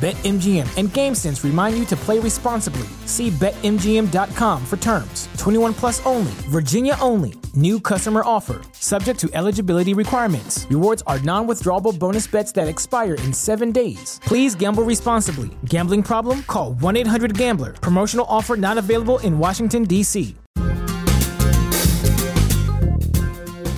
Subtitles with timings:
[0.00, 2.86] BetMGM and GameSense remind you to play responsibly.
[3.06, 5.28] See BetMGM.com for terms.
[5.38, 7.32] 21 plus only, Virginia only.
[7.54, 10.66] New customer offer, subject to eligibility requirements.
[10.68, 14.20] Rewards are non withdrawable bonus bets that expire in seven days.
[14.24, 15.50] Please gamble responsibly.
[15.66, 16.42] Gambling problem?
[16.42, 17.72] Call 1 800 Gambler.
[17.74, 20.34] Promotional offer not available in Washington, D.C.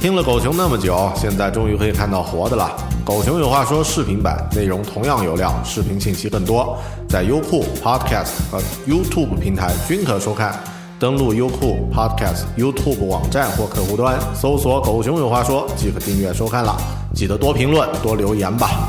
[0.01, 2.90] 听了狗熊那么久，现在终于可以看到活的了。
[3.04, 6.78] 狗熊有话说视频版内容同样有料，视频信息更多，
[7.10, 10.58] 在优酷、Podcast 和 YouTube 平台均可收看。
[11.00, 16.78] 登录优酷、Podcast、YouTube 网站或客户端，搜索“狗熊有话说”即可订阅收看了。
[17.16, 18.88] 记得多评论、多留言吧。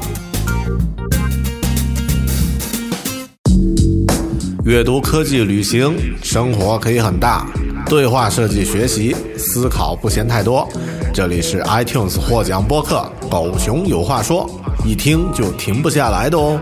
[4.65, 7.47] 阅读、科技、旅行，生活可以很大。
[7.87, 10.67] 对话设计学习，思考不嫌太多。
[11.13, 14.49] 这里是 iTunes 获奖播客《狗熊有话说》，
[14.87, 16.59] 一听就停不下来的哦。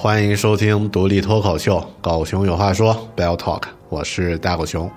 [0.00, 4.88] 欢迎收听独立脱口秀《狗熊有话说》Bell Talk，我是大狗熊。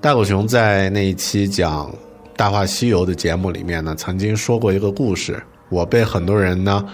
[0.00, 1.86] 大狗熊在那一期讲
[2.36, 6.84] 《大话西游》的节目里面呢，曾经说过一个故事，我被很多人呢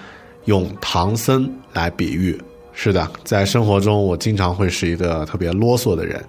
[0.44, 2.38] 用唐僧来比喻。
[2.74, 6.22] 是的，在生活中我经常会是一个特别啰嗦的人，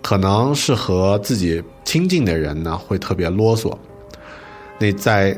[0.00, 3.76] 可能是和自己亲近的人呢会特别啰嗦。
[4.78, 5.36] 那在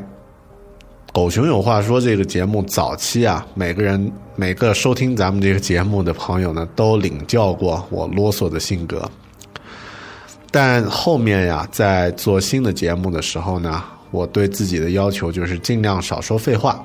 [1.11, 9.09] 狗熊有话说这个节目早期啊，每个人每个收听咱们这个节目的朋友呢，都领教过我啰嗦的性格。
[10.49, 16.83] 但后面呀，在做新的节目的时候呢，我对自己的要求就是尽量少说废话。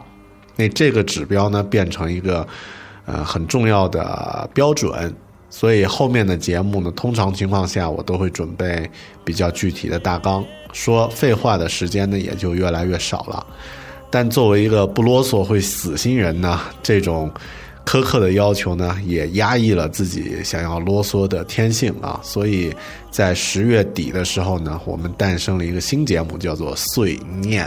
[0.56, 2.47] 那这个指标呢，变成一个
[3.06, 5.15] 呃很重要的标准。
[5.50, 8.88] 所以后面的节目呢，通常情况下我都会准备
[9.25, 10.44] 比较具体的大纲，
[10.75, 13.47] 说废话的时间呢也就越来越少了。
[14.11, 17.31] 但作为一个不啰嗦会死心人呢，这种
[17.85, 22.19] 苛刻的要求呢，也压抑了自己想要啰嗦的天性啊。
[22.23, 22.75] 所以
[23.11, 27.67] 在十月底的时候呢，我们诞生了一个新节目，叫做《碎念》。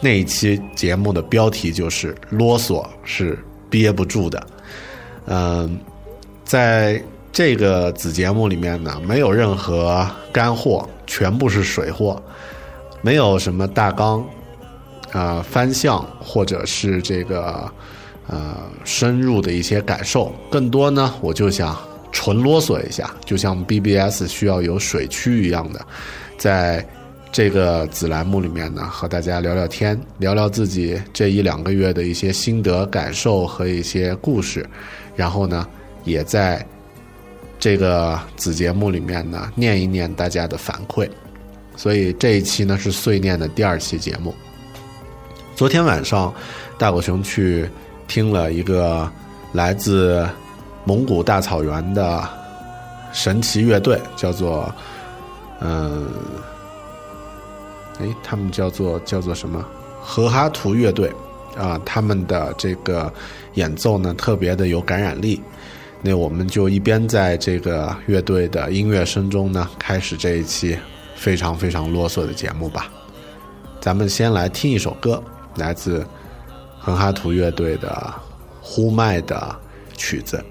[0.00, 4.46] 那一期节目的标题就是“啰嗦是憋不住的”。
[5.26, 5.78] 嗯，
[6.44, 12.20] 在这个子节目里面呢，没有任何干货，全部是水货，
[13.02, 14.24] 没有什么大纲。
[15.12, 17.68] 呃，翻向或者是这个
[18.28, 21.76] 呃深入的一些感受，更多呢，我就想
[22.12, 25.84] 纯啰嗦一下，就像 BBS 需要有水区一样的，
[26.38, 26.86] 在
[27.32, 34.68] 这个子栏目里面呢，和大家聊聊天，聊聊自己这一两个月的一些心得感受和一些故事，
[35.16, 35.66] 然后呢，
[36.04, 36.64] 也在
[37.58, 41.08] 这个子节目里面呢，念一念大家的反馈，
[41.76, 44.34] 所以这一期呢是碎念的第二期节目。
[45.60, 46.32] 昨天晚上，
[46.78, 47.68] 大狗熊去
[48.08, 49.06] 听了一个
[49.52, 50.26] 来自
[50.86, 52.26] 蒙古大草原的
[53.12, 54.74] 神奇乐队，叫做
[55.60, 56.08] 嗯，
[57.98, 59.62] 哎，他们叫做叫做什么？
[60.00, 61.12] 和哈图乐队
[61.58, 63.12] 啊，他们的这个
[63.52, 65.42] 演奏呢，特别的有感染力。
[66.00, 70.74] 那我们就一边在这个乐队的音乐声中呢，开始这一期
[71.16, 72.90] 非常非常啰嗦的节目吧。
[73.78, 75.22] 咱们先来听一首歌。
[75.60, 76.04] 来自
[76.78, 77.88] 哼哈图乐队的
[78.60, 79.54] 《呼麦》的
[79.96, 80.42] 曲子。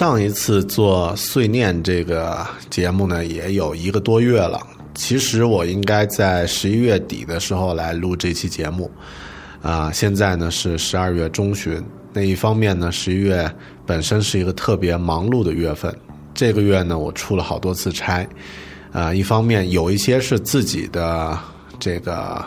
[0.00, 4.58] 上一次做碎念这个节目呢，也有一个多月了。
[4.94, 8.90] 其实我应该在十一月底的时候来录这期节目，
[9.60, 11.84] 啊，现在呢是十二月中旬。
[12.14, 13.54] 那一方面呢，十一月
[13.84, 15.94] 本身是一个特别忙碌的月份，
[16.32, 18.26] 这个月呢我出了好多次差，
[18.92, 21.38] 啊，一方面有一些是自己的
[21.78, 22.42] 这个，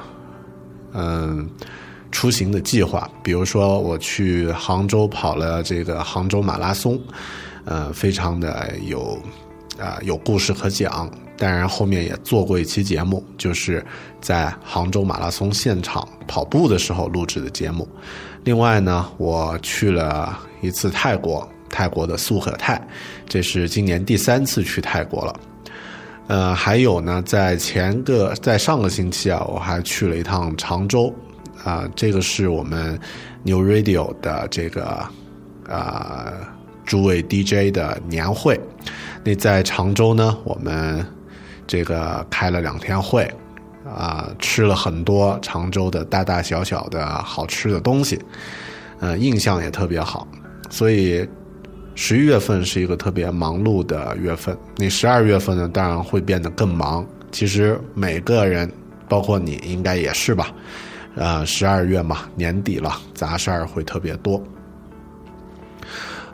[0.94, 1.48] 嗯。
[2.14, 6.98] 出行的计划，比如说我去杭州跑了这个杭州马拉松，
[7.66, 9.20] 呃，非常的有
[9.78, 11.12] 啊有故事可讲。
[11.36, 13.84] 当然后面也做过一期节目，就是
[14.22, 17.86] 在杭州马拉松现场跑步的时候录制的节目。
[18.44, 22.80] 另外呢，我去了一次泰国，泰国的素可泰，
[23.28, 25.40] 这是今年第三次去泰国了。
[26.28, 31.14] 呃，还有呢，在前个在上个星期啊，我还去了一趟常州。
[31.64, 33.00] 啊，这个是我们
[33.44, 34.84] New Radio 的这个
[35.68, 36.34] 啊
[36.86, 38.60] 诸位 DJ 的年会。
[39.24, 41.06] 那在常州呢，我们
[41.66, 43.24] 这个开了两天会，
[43.86, 48.20] 啊，吃了很多常州的大大小小的好吃的东西，
[49.00, 50.28] 呃，印象也特别好。
[50.70, 51.26] 所以
[51.96, 54.58] 十一月份是一个特别忙碌的月份。
[54.76, 57.06] 那十二月份呢，当然会变得更忙。
[57.32, 58.70] 其实每个人，
[59.08, 60.52] 包括你应该也是吧。
[61.16, 64.42] 呃，十二月嘛，年底了，杂事儿会特别多。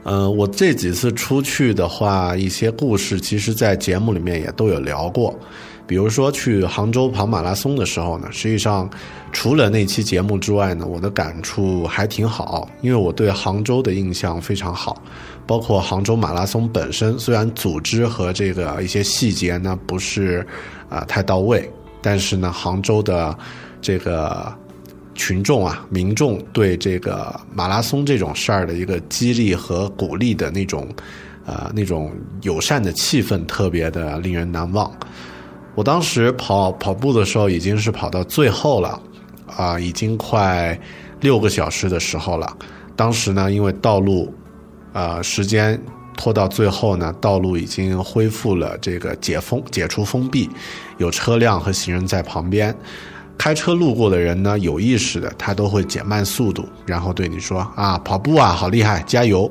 [0.04, 5.38] 嗯，我这几次出去的话，一些故事，其实在节目里面也都有聊过。
[5.86, 8.90] 比如说去杭州跑马拉松的时候呢，实际上
[9.34, 15.02] 除了那期节目之外呢，我的感触还挺好，因为我对杭州的印象非常好。
[15.46, 20.48] 包括杭州马拉松本身，虽然组织和这个一些细节呢不是
[20.88, 21.70] 啊太到位，
[22.02, 23.38] 但是呢，杭州的
[23.82, 24.50] 这个。
[25.20, 30.88] 群众啊，民众对这个马拉松这种事儿的一个激励和鼓励的那种，
[31.46, 32.10] 呃，那种
[32.44, 34.90] 友善的气氛，特别的令人难忘。
[35.76, 39.02] 我当时跑跑步的时候，已经是跑到最后了，
[39.58, 40.80] 啊，已经快
[41.20, 42.58] 六个小时的时候了。
[42.96, 44.34] 当时呢，因为道路，
[44.94, 45.78] 呃，时间
[46.16, 50.50] 拖到最后呢，道路已经恢复了这个解封、解除封闭，
[50.98, 52.74] 有车辆和行人在旁边。
[53.40, 59.50] 开车路过的人呢，有意识的，他都会减慢速度，然后对你说：“啊，跑步啊，好厉害，加油！”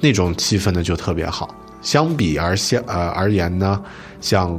[0.00, 1.54] 那种气氛呢就特别好。
[1.82, 3.78] 相比而相呃而言呢，
[4.22, 4.58] 像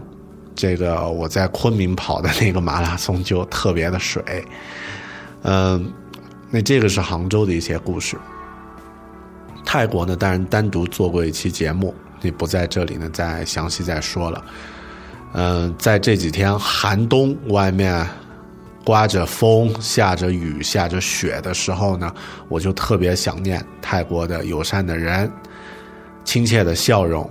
[0.55, 4.45] 这个我在昆明跑的那个马拉松就特别的水。
[5.41, 5.91] 嗯，
[6.51, 8.15] 那这个是杭州的一些故事。
[9.65, 14.43] 泰国呢，当然单独做过一期节目，你不在这里呢，再详细再说了。
[15.33, 18.07] 嗯，在这几天寒冬外面。
[18.87, 22.09] 刮着风，下着雨，下着雪的时候呢，
[22.47, 25.29] 我就特别想念泰国的友善的人，
[26.23, 27.29] 亲切的笑容，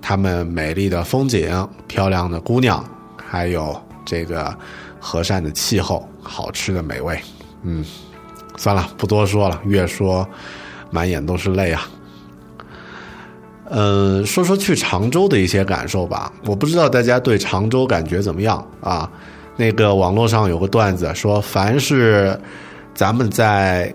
[0.00, 2.84] 他们美丽的风景，漂亮的姑娘，
[3.16, 4.56] 还有这个
[5.00, 7.20] 和善的气候，好吃的美味。
[7.64, 7.84] 嗯，
[8.56, 10.24] 算了，不多说了，越说
[10.92, 11.82] 满眼都是泪啊。
[13.70, 16.32] 嗯，说说去常州的一些感受吧。
[16.46, 19.10] 我不知道大家对常州感觉怎么样啊？
[19.60, 22.34] 那个网络上有个段子说，凡是
[22.94, 23.94] 咱们在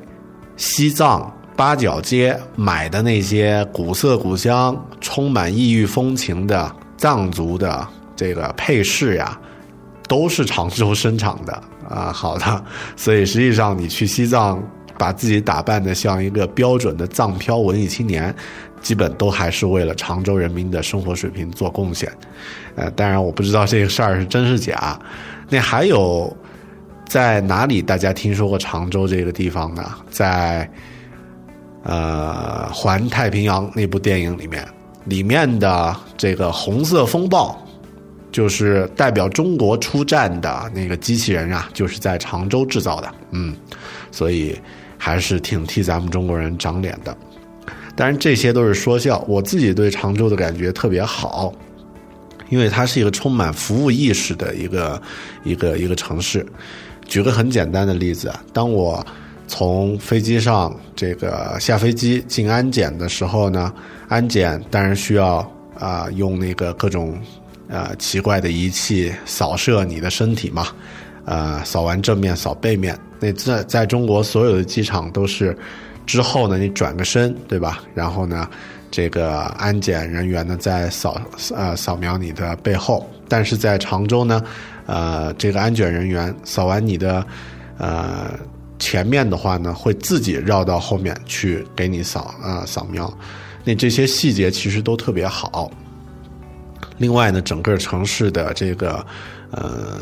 [0.58, 9.36] 西藏八角街买的那些古色古香、充满异域风情的藏族的这个配饰呀，
[10.08, 12.12] 都是常州生产的啊。
[12.14, 12.64] 好的，
[12.96, 14.62] 所以实际上你去西藏，
[15.00, 18.34] 把自己打扮的像一个标准的藏漂文艺青年，
[18.84, 22.08] 基本都还是为了常州人民的生活水平做贡献。
[22.76, 25.00] 呃，当然我不知道这个事儿是真是假。
[25.50, 26.36] 那还有
[27.08, 27.82] 在哪里？
[27.82, 29.84] 大家听说过常州这个地方呢？
[30.10, 30.70] 在
[31.84, 34.68] 呃《环太平洋》那部电影里面，
[35.06, 37.56] 里面的这个红色风暴，
[38.32, 43.14] 就是代表中国出战的那个机器人啊，就是在常州制造的。
[43.32, 43.56] 嗯，
[44.12, 44.60] 所以
[44.98, 47.16] 还是挺替咱们中国人长脸的。
[47.96, 51.54] 当然这些都是说笑，我自己对常州的感觉特别好。
[52.50, 55.02] 因为它是一个充满服务意识的一个
[55.44, 56.46] 一个一个城市。
[57.08, 59.06] 举个很简单的例子，当我
[59.48, 63.72] 从飞机上这个下飞机进安检的时候呢，
[64.08, 65.48] 安检当然需要
[65.78, 67.16] 啊用那个各种
[67.68, 70.68] 呃奇怪的仪器扫射你的身体嘛，
[71.26, 72.98] 呃扫完正面扫背面。
[73.20, 75.56] 那在在中国所有的机场都是
[76.08, 77.84] 之后呢，你转个身对吧？
[77.94, 78.50] 然后呢？
[78.96, 81.20] 这个安检人员呢，在扫
[81.54, 84.42] 呃扫描你的背后，但是在常州呢，
[84.86, 87.28] 呃，这个安检人员扫完你的
[87.78, 88.32] 呃
[88.80, 93.14] 前面的话呢，会自己绕到后面去给你扫呃扫描。
[93.66, 95.70] 那这些细节其实都特别好。
[96.98, 99.06] 另外呢，整个城市的这个，
[99.52, 100.00] 呃，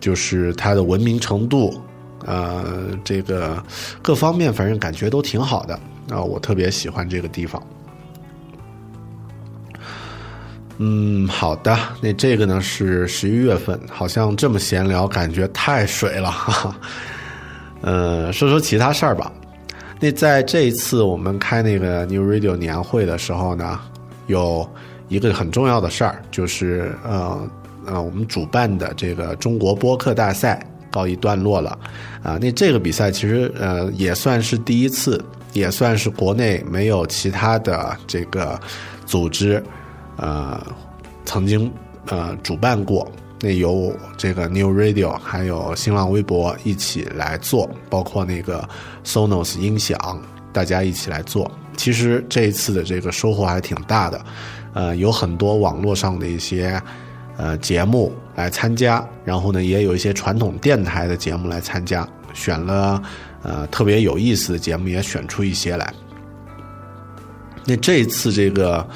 [0.00, 1.80] 就是它的文明程度，
[2.26, 3.62] 呃，这个
[4.02, 5.78] 各方面反正感觉都挺好的
[6.10, 7.62] 啊，我特别喜欢这个地方。
[10.78, 16.76] 嗯，好的，那这个呢是十一月份，好像这么闲聊，感觉太水了哈哈。
[17.80, 19.32] 呃，说说其他事儿吧。
[19.98, 23.80] 那在这一次我们开那个 New Radio 年会的时候呢，
[24.26, 24.68] 有。
[25.10, 27.50] 一个很重要的事儿就是，呃，
[27.84, 31.76] 呃，我们主办的这个中国播客大赛告一段落了，
[32.22, 35.20] 啊，那这个比赛其实呃也算是第一次，
[35.52, 38.60] 也算是国内没有其他的这个
[39.06, 39.62] 组织，
[40.16, 40.60] 呃，
[41.24, 41.72] 曾经
[42.06, 48.68] 呃主办过，那由这个 New Radio 还有新浪微博一起来做，包括那个
[49.04, 49.98] Sonos 音响，
[50.52, 54.24] 大家一起来做，其实这一次的这个收获还挺大的。
[54.72, 56.80] 呃，有很多网络上的一些
[57.36, 63.02] 呃节目来参加，然后呢，也有一些传统电台的节目来参加，选了
[63.42, 65.92] 呃特别有意思的节目，也选出一些来。
[67.64, 68.86] 那这一次这个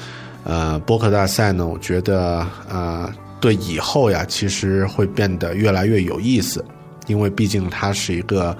[0.43, 6.63] 呃播客大赛呢，我觉得呃对以后呀，其实会变得越来越有意思，
[7.07, 8.57] 因为毕竟它是一个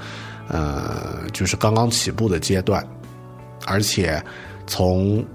[0.48, 2.86] 呃就是刚刚起步的阶段，
[3.66, 4.24] 而且
[4.68, 5.26] 从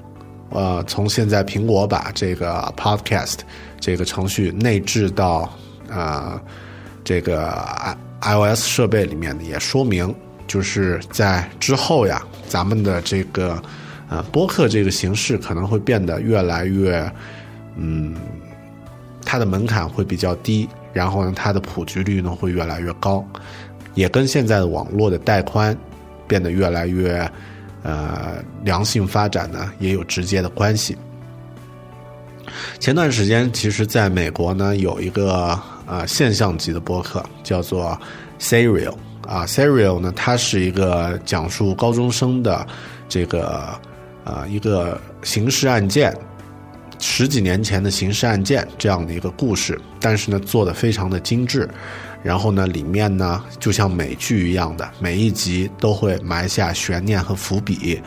[0.50, 3.38] 呃，从现在苹果把这个 Podcast
[3.78, 5.52] 这个程序内置到
[5.88, 6.40] 呃
[7.04, 7.50] 这个
[8.20, 10.12] i iOS 设备里面呢，也说明
[10.50, 13.62] 就是在之后呀，咱们的这个
[14.08, 17.08] 呃播客这个形式可能会变得越来越
[17.76, 18.16] 嗯，
[19.24, 23.24] 它的门槛会比较低，然后呢，它的普及率呢会越来越高，
[23.94, 25.76] 也跟现在的网络的带宽
[26.26, 27.30] 变得越来越。
[27.82, 30.94] 呃，良性发展呢也有直接的关系。
[32.78, 37.98] 前段时间，其实在美国呢有一个呃现象级的播客叫做
[38.38, 38.94] Serial
[39.26, 42.66] 啊，Serial 呢它是一个讲述高中生的
[43.08, 43.68] 这个
[44.24, 46.16] 呃一个刑事案件，
[46.98, 51.68] 十几年前的刑事案件这样的一个故事，但是呢做的非常的精致。
[52.22, 57.98] 然后呢，里面呢就像美剧一样的，每一集都会埋下悬念和伏笔。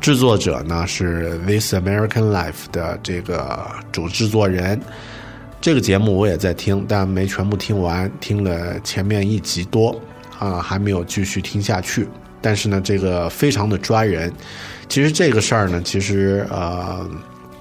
[0.00, 4.80] 制作者呢是《This American Life》的这个主制作人。
[5.60, 9.94] 这个节目我也在听，但没全部听完，听了前面一集多
[10.38, 12.08] 啊，还没有继续听下去。
[12.40, 14.32] 但是呢，这个非常的抓人。
[14.88, 17.08] 其实这个事儿呢，其实呃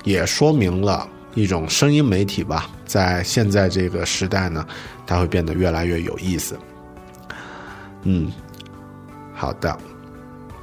[0.04, 4.66] 也说明了一种声音媒体吧，在现在这个时代呢。
[5.10, 6.60] 它会变得越来越有意思。
[8.04, 8.30] 嗯，
[9.34, 9.74] 好的，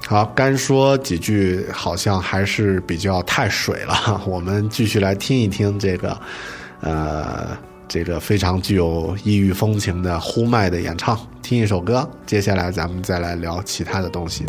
[0.06, 4.20] 好，干说几句，好像还是比较太水了。
[4.28, 6.20] 我们继续来听一听这个，
[6.82, 7.56] 呃，
[7.88, 12.08] 这个非常具有异域风情的呼麦的演唱，听一首歌。
[12.24, 14.46] 接下来咱们再来聊其他的东西。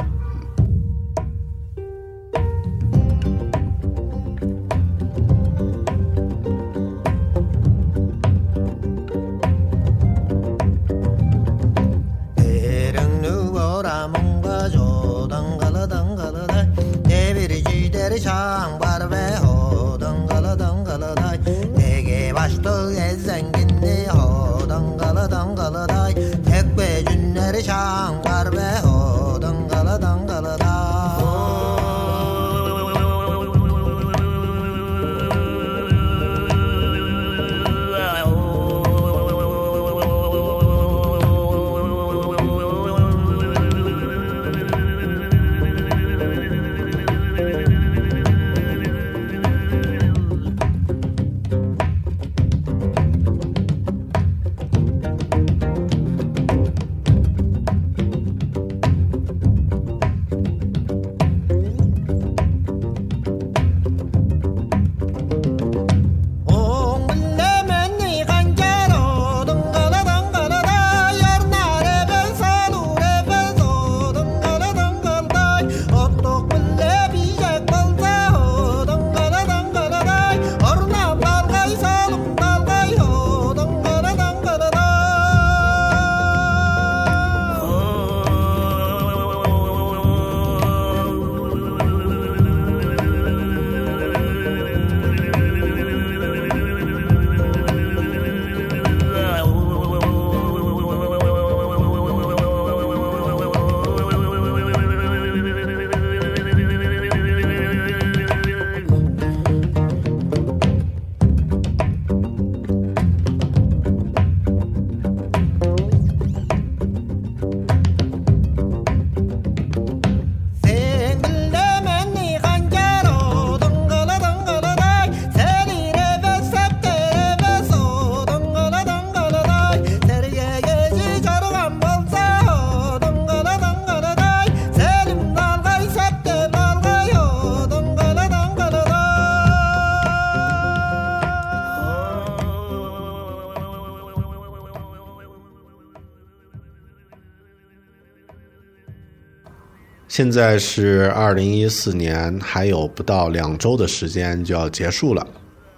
[150.15, 155.28] 现在是二零一四年，还有不到两周的时间就要结束了。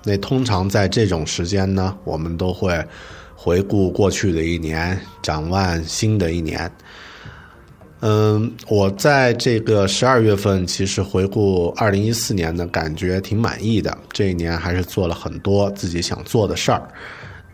[0.04, 2.80] 那通常在这种时间呢，我们都会
[3.36, 6.71] 回顾过去的一年，展望新的一年。
[8.02, 13.97] 嗯，我在这个十二月份，其实回顾二零一四年呢，感觉挺满意的。
[14.13, 16.88] 这一年还是做了很多自己想做的事儿。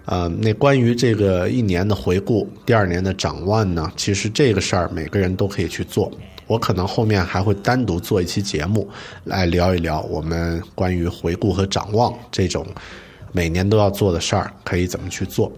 [0.04, 6.12] 呃，那关于这个一年的回顾，第二年的展望呢，其实这个事儿每个人都可以去做。
[6.54, 8.88] 我可能后面还会单独做一期节目，
[9.24, 12.64] 来聊一聊我们关于回顾和展望这种
[13.32, 15.52] 每年都要做的事儿，可以怎么去做。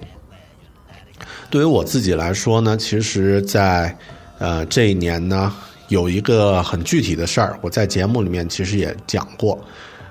[1.49, 3.93] 对于我自己来说呢，其实，在
[4.39, 5.53] 呃这一年呢，
[5.89, 9.59] 有一个很具体的事儿，我在节目里面其实也讲过，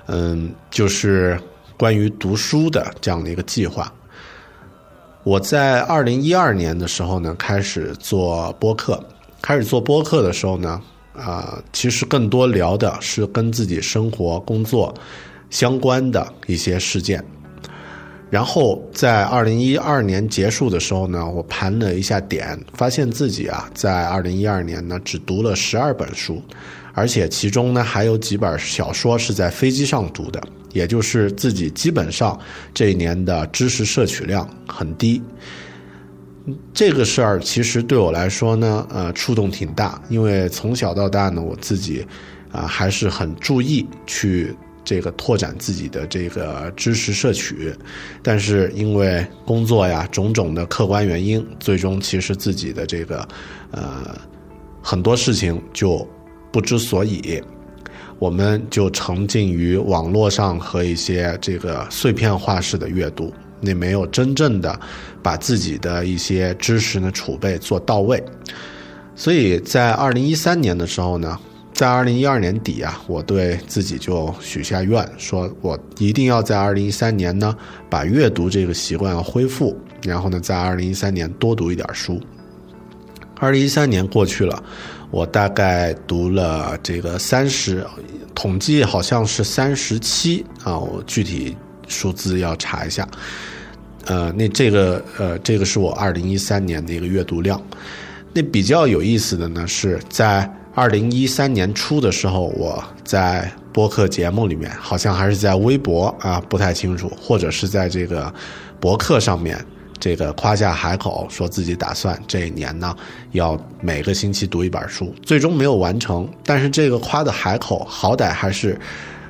[0.05, 1.35] 嗯，就是
[1.77, 3.91] 关于读书的这样的一个计划。
[5.23, 9.03] 我在二零一二年的时候呢，开始做播客。
[9.45, 10.81] 开始做播客的时候呢，
[11.13, 14.91] 啊，其实更多聊的是跟自己生活、工作
[15.51, 17.23] 相关的一些事件。
[18.31, 26.41] 然后在二零一二年结束的时候呢，我盘了一下点，发现自己啊，在二零一二年呢只读了十二本书，
[26.95, 30.41] 而且其中呢还有几本小说是在飞机上读的，
[30.73, 32.35] 也就是自己基本上
[32.73, 35.21] 这一年的知识摄取量很低。
[36.73, 42.05] 这个事儿其实对我来说呢，呃，触动挺大，因为从小到大呢，我自己
[42.51, 47.73] 啊还是很注意去这个拓展自己的这个知识摄取，
[48.21, 53.27] 但是因为工作呀种种的客观原因，最终其实自己的这个
[53.71, 54.15] 呃
[54.83, 56.07] 很多事情就
[56.51, 57.41] 不知所以，
[58.19, 63.33] 我们就沉浸于网络上和一些这个碎片化式的阅读。
[63.61, 64.79] 那没有真正的
[65.23, 68.23] 把自己的一些知识呢储备做到位，
[69.15, 71.39] 所以在二零一三年的时候呢，
[71.73, 77.55] 在二零一二年底啊，我对自己就许下愿，说我一定要在二零一三年呢
[77.89, 82.21] 把阅读这个习惯恢复，然后呢，在二零一三年多读一点书。
[83.37, 84.63] 二零一三年过去了，
[85.11, 87.85] 我大概读了这个三十，
[88.33, 91.55] 统计好像是三十七啊，我具体
[91.87, 93.07] 数字要查一下。
[94.07, 97.59] 呃，那这个呃，这个是我二零一三年的一个阅读量。
[98.33, 108.31] 那比较有意思的呢，是在二零一三年初的时候，我在播客节目里面，好像还是在微博啊，不太清楚，或者是在这个
[108.79, 109.57] 博客上面，
[109.99, 112.95] 这个夸下海口，说自己打算这一年呢，
[113.31, 116.29] 要每个星期读一本书，最终没有完成。
[116.43, 118.79] 但是这个夸的海口，好歹还是。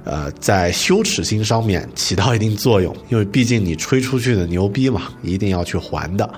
[0.06, 6.30] 呃，在羞耻心上面起到一定作用，因为毕竟你吹出去的牛逼嘛，一定要去还的。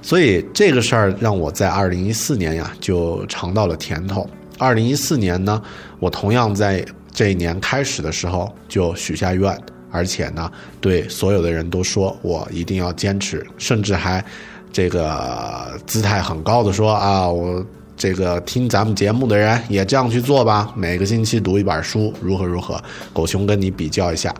[0.00, 4.24] 所以这个事儿让我在二零一四年呀就尝到了甜头。
[4.58, 5.60] 二零一四年呢，
[5.98, 10.48] 我同样在这一年开始的时候就许下愿，而且呢
[10.80, 14.24] 对所有的人都说我一定要坚持，甚至还
[14.72, 17.66] 这个姿态很高的说啊我。
[17.96, 22.82] 这个听咱们节目的人也这样去做吧，每个星期读一本书，如何如何？
[23.12, 24.34] 狗熊跟你比较一下，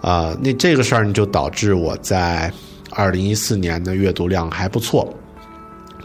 [0.00, 2.50] 啊，那这个事儿呢，就导致我在
[2.90, 5.12] 二零一四年的阅读量还不错，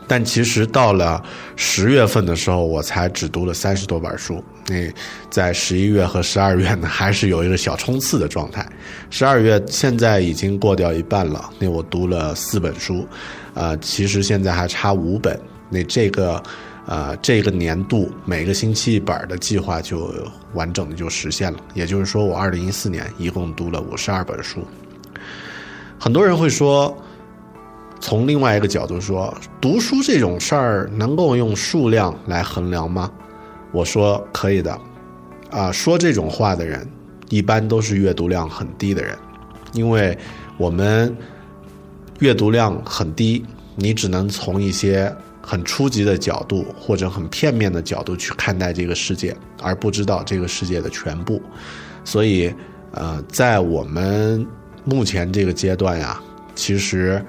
[0.08, 1.24] 但其实到了
[1.56, 4.44] 十月份的时候，我才只读了三十多本书。
[4.68, 4.92] 那
[5.30, 8.68] 在十一月和十二月呢，还是有一个小冲刺的状态。
[9.12, 13.08] 十二月现在已经过掉一半了，那我读了四本书，
[13.54, 15.40] 呃，其实现在还差五本。
[15.70, 16.42] 那这个。
[16.92, 20.14] 呃，这个年度每个星期一本的计划就
[20.56, 21.58] 完整的就实现了。
[21.74, 24.60] 也就是说，我二零一四年一共读了五十二本书。
[25.98, 26.94] 很多人会说，
[28.02, 33.10] 从另外一个角度说，读书这种事儿能够用数量来衡量吗？
[33.72, 34.78] 我说可以的。
[35.50, 36.86] 啊，说这种话的人，
[37.30, 39.18] 一般都是阅读量很低的人，
[39.72, 40.18] 因为
[40.58, 41.16] 我们
[42.20, 43.46] 阅读量很低，
[43.78, 45.10] 你只能从一些。
[45.42, 51.42] 很初级的角度或者很片面的角度去看待这个世界，而不知道这个世界的全部。
[52.04, 52.54] 所以，
[52.92, 54.46] 呃，在我们
[54.84, 56.22] 目前这个阶段呀，
[56.56, 57.24] 其实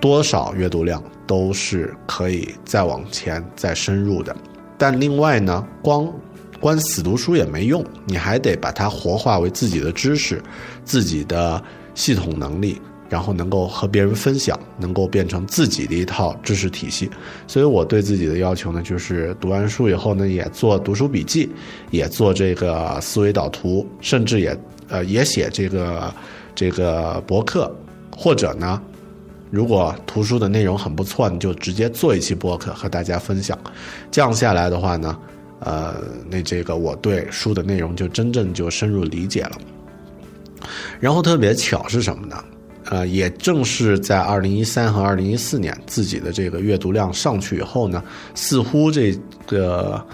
[0.00, 4.34] 多少阅读量都是可以再往前再深入的。
[4.78, 6.10] 但另外呢，光
[6.58, 10.42] 光死读书也没用，你还得把它活化为自己的知识、
[10.84, 11.62] 自己的
[11.94, 12.80] 系统能力。
[13.10, 17.10] 然后能够和别人分享，能够变成自己的一套知识体系。
[17.48, 21.50] 所以我对自己的要求呢，就是读完书以后呢，也做读书笔记，
[21.90, 24.56] 也做这个思维导图，甚至也
[24.88, 26.14] 呃也写这个
[26.54, 27.74] 这个博客，
[28.16, 28.80] 或者呢，
[29.50, 33.58] 如果图书的内容很不错，你就直接做一期博客和大家分享。
[34.08, 35.18] 这样下来的话呢，
[35.58, 35.96] 呃，
[36.30, 39.58] 那这个我对书的内容就真正就深入理解了。
[41.00, 42.36] 然后特别巧是什么呢？
[42.90, 48.02] 呃，也正是在二零一三和二零一四年自己的这个阅读量上去以后呢，
[48.34, 50.04] 似乎这个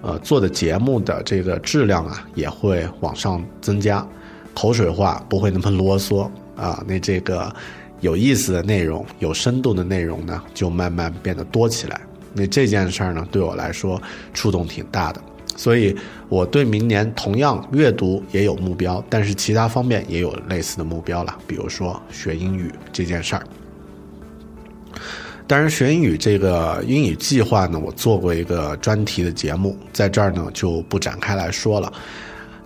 [0.00, 4.06] 呃做的节目的这个质量啊也会往上增加，
[4.54, 7.52] 口水话不会那么啰嗦啊，那这个
[8.00, 12.00] 有意思的内容、有深度的内容呢就慢慢变得多起来。
[12.32, 14.00] 那这件事儿呢对我来说
[14.32, 15.20] 触动挺大的。
[15.60, 15.94] 所以，
[16.30, 21.36] 我对明年同样阅读也有目标，但是其他方面也有类似的目标了。
[21.46, 23.42] 比如说学英语这件事儿。
[25.46, 31.92] 当然，学英语这个英语计划呢，我做过一个专题的节目，在这儿呢就不展开来说了。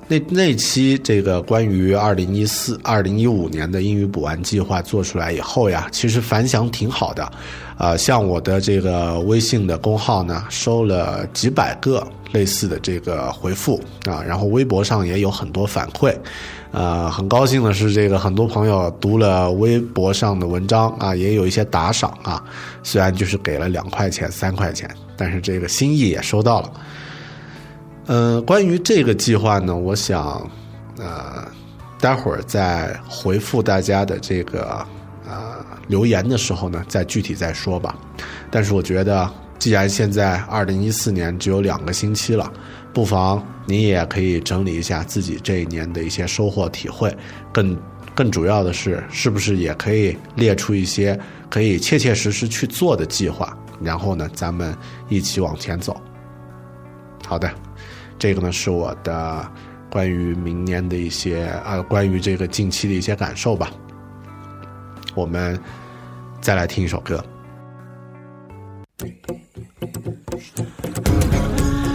[0.07, 7.33] 那那期这个关于二零一四、二零一五年的英语补完计划做出来以后呀，其实反响挺好的。
[7.77, 16.15] 啊，像我的这个微信的公号呢，收了几百个类似的这个回复啊，然后微博上也有很多反馈，
[16.73, 22.45] 呃，很高兴的是，这个很多朋友读了微博上的文章啊，也有一些打赏啊，
[22.83, 26.73] 虽然就是给了两块钱、三块钱，但是这个心意也收到了。
[28.09, 30.47] 嗯，关于这个计划呢，我想，
[30.99, 31.47] 呃，
[31.99, 34.85] 待会儿在回复大家的这个。
[35.89, 37.95] 留言的时候呢，再具体再说吧。
[38.51, 39.31] 但是我觉得，
[39.65, 42.53] 既然现在二零一四年只有两个星期了，
[42.93, 47.17] 不妨你也可以整理一下自己这一年的一些收获体会。
[47.51, 47.75] 更
[48.15, 53.57] 更主要的是，是不是也可以列出一些可以切切实实去做的计划？
[53.81, 54.77] 然后呢，咱们
[55.09, 55.99] 一起往前走。
[57.27, 57.51] 好的，
[58.19, 59.51] 这个呢是我的
[59.89, 63.71] 关于明年的一些呃，关于这个近期的一些感受吧。
[65.15, 65.59] 我们
[66.43, 67.25] 再来听一首歌。
[68.97, 69.27] Thank
[71.79, 71.94] you.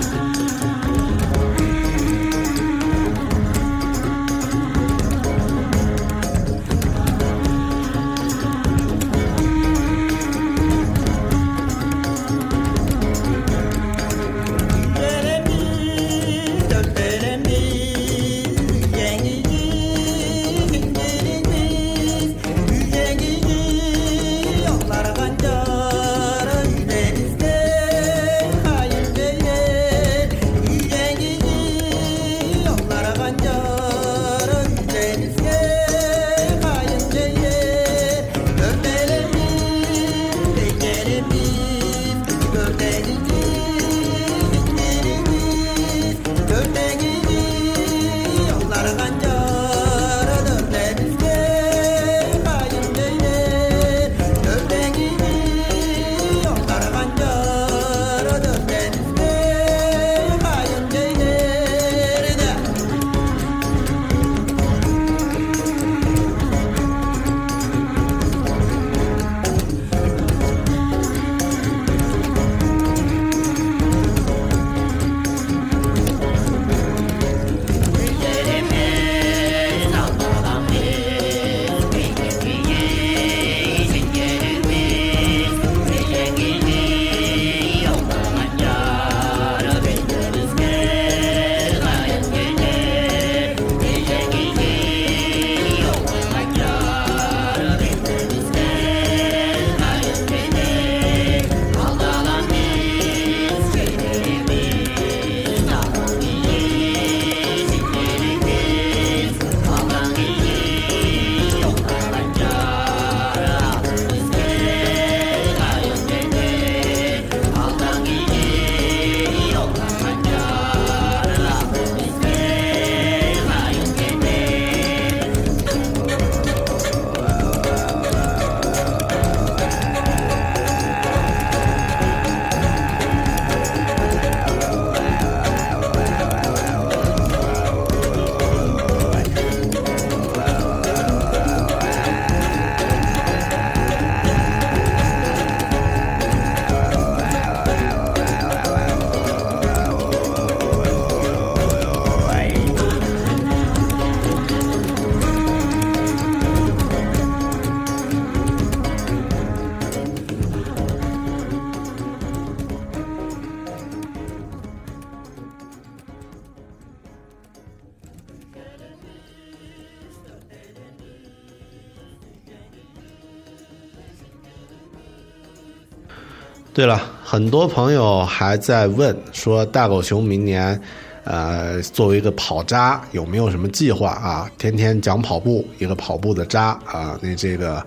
[176.79, 180.81] 对了，很多朋友还在问说，大狗熊明年，
[181.25, 184.49] 呃，作为一个跑渣，有没有什么计划啊？
[184.57, 187.85] 天天讲跑步，一个跑步的渣啊，那这个，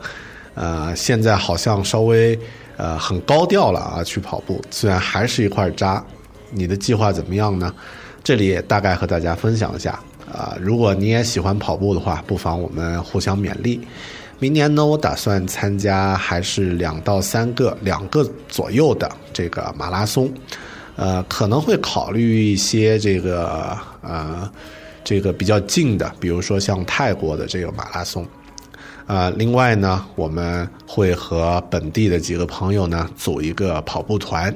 [0.53, 2.39] 呃，现在好像稍微
[2.77, 6.05] 呃很高调了啊，去跑步，虽然还是一块渣，
[6.51, 7.75] 你的计划怎么样呢？
[8.23, 9.99] 这里也大概和大家分享一下
[10.31, 13.81] 啊，如果你也喜欢跑步的话，不妨我们互相勉励。
[14.43, 20.29] 明年呢，我打算参加还是两到三个、两个左右的这个马拉松，
[20.97, 24.51] 呃，可能会考虑一些这个呃
[25.05, 28.27] 这个比较近的，比如说像泰国的这个马拉松，
[29.07, 34.53] 呃，另外呢，我们会和本地的几个朋友呢组一个跑步团。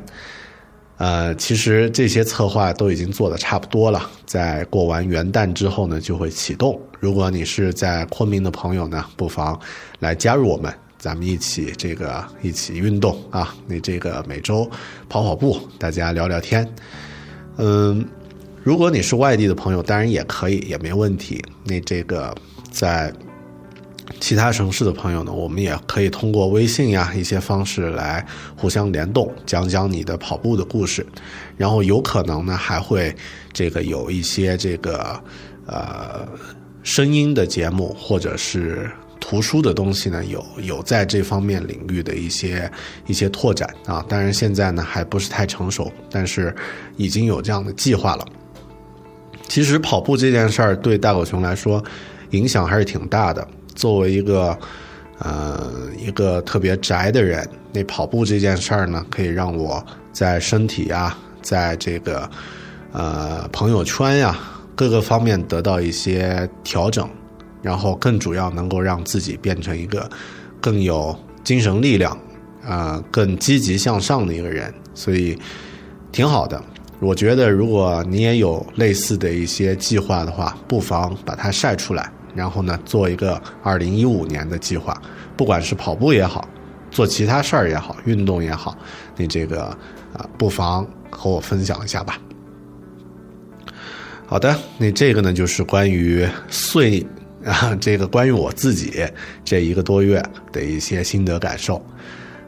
[0.99, 6.81] 呃，其实这些策划都已经做的差不多了，在过完元旦之后呢，就会启动。
[6.99, 9.61] 如果你是在昆明的朋友呢，不妨
[9.99, 13.55] 来加入我们，咱们一起这个一起运动啊！
[13.67, 14.69] 你这个每周
[15.09, 16.67] 跑跑步，大家聊聊天。
[17.59, 18.03] 嗯，
[18.63, 21.45] 如果你是外地的朋友，当然也可以，也没问题。
[21.65, 22.35] 那这个
[22.71, 23.13] 在。
[24.21, 28.25] 其他城市的朋友呢，我们也可以通过微信呀一些方式来
[28.57, 31.05] 互相联动，讲讲你的跑步的故事，
[31.57, 33.15] 然后有可能呢还会
[33.53, 35.21] 这个有一些这个
[35.67, 36.27] 呃
[36.83, 38.91] 声音的节目或者是
[39.21, 42.71] 图书的东西呢，有有在这方面领域的一些
[43.07, 44.05] 一些拓展啊。
[44.09, 46.55] 当然现在呢还不是太成熟，但是
[46.97, 48.25] 已经有这样的计划了。
[49.49, 51.83] 其实跑步这件事儿对大狗熊来说
[52.31, 53.47] 影响还是挺大的。
[53.77, 54.59] 作为一个，
[55.21, 62.29] 呃，一个特别宅的人，那跑步这件事儿呢，可以让我在身体呀，在这个，
[62.93, 64.37] 呃，朋友圈呀
[64.75, 67.09] 各个方面得到一些调整，
[67.63, 70.11] 然后更主要能够让自己变成一个
[70.61, 72.19] 更有精神力量，
[72.65, 75.39] 啊，更积极向上的一个人，所以
[76.11, 76.61] 挺好的。
[76.99, 82.11] 我觉得如果你也有类似的一些计划的话，不妨把它晒出来。
[82.37, 85.01] 然后呢，做一个二零一五年的计划，
[85.37, 86.47] 不管是跑步也好，
[86.91, 88.77] 做其他事儿也好，运动也好，
[89.17, 89.65] 你这个
[90.13, 92.21] 啊，不妨和我分享一下吧。
[94.27, 97.07] 好的，那这个呢，就是关于岁
[97.45, 99.07] 啊， 这个关于我自己
[99.45, 100.23] 这一个多月
[100.53, 101.85] 的一些心得感受。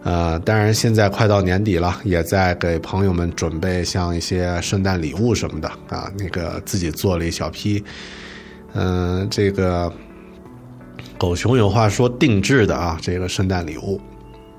[0.04, 7.82] 呃，当然现在快到年底了，也在给朋友们准备像一些圣诞礼物什么的啊，那个自己做了一小批。
[8.74, 9.92] 嗯，这个
[11.16, 14.00] 狗熊有话说，定制的啊，这个圣诞礼物，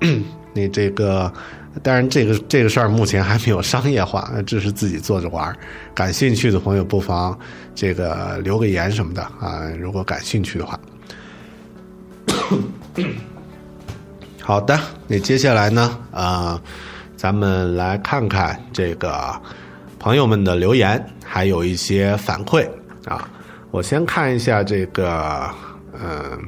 [0.52, 1.32] 你这个，
[1.82, 5.56] 当然这个这个事儿目前还没有商业化，这是自己做着玩儿。
[5.94, 7.38] 感兴趣的朋友不妨
[7.74, 10.78] 这个留个言什么的啊，如果感兴趣的话。
[14.42, 16.60] 好的，那接下来呢，啊，
[17.16, 19.40] 咱们来看看这个
[19.98, 22.68] 朋友们的留言，还有一些反馈
[23.04, 23.30] 啊。
[23.70, 25.48] 我先看一下这个，
[25.94, 26.38] 嗯，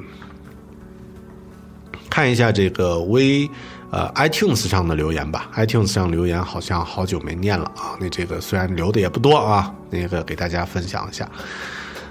[2.11, 3.48] 看一下这个微
[3.90, 5.48] 呃 iTunes 上的留言吧。
[5.54, 7.94] iTunes 上留言好像好久没念了啊。
[8.00, 11.28] 那这个虽然留的也不多啊，那个给大家分享一下。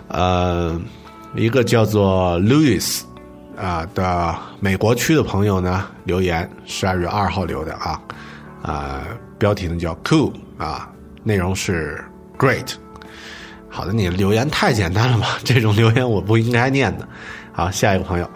[0.07, 0.79] 呃，
[1.35, 3.01] 一个叫做 Louis
[3.57, 8.01] 啊的美国区的朋友呢留言，十二月二号留的啊，
[8.61, 9.03] 啊，
[9.37, 10.89] 标题呢叫 Cool 啊，
[11.23, 12.01] 内容是
[12.37, 12.75] Great。
[13.71, 15.39] 好的，你留言太简单了吧？
[15.45, 17.07] 这种留言我不应该念的。
[17.53, 18.29] 好，下一个朋友，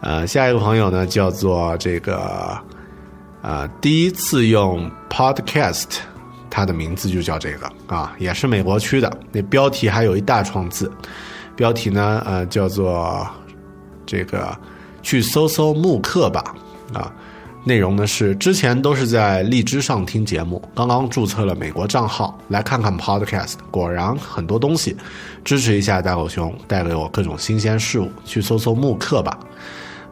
[0.00, 2.58] 呃，下一个朋友呢叫做这个，
[3.42, 5.84] 呃，第一次用 Podcast，
[6.50, 9.10] 他的名字就叫这个啊，也是美国区的。
[9.30, 10.90] 那标题还有一大串字，
[11.54, 13.26] 标题呢呃叫做
[14.04, 14.56] 这个
[15.00, 16.54] 去搜搜慕课吧
[16.92, 17.12] 啊。
[17.64, 24.96] 内容呢是之前都是在荔枝上听节目，刚刚注册了美国账号，来看看 Podcast，果然很多东西，
[25.44, 28.10] 支持一下大狗熊，带给我各种新鲜事物。
[28.24, 29.38] 去搜搜慕课吧，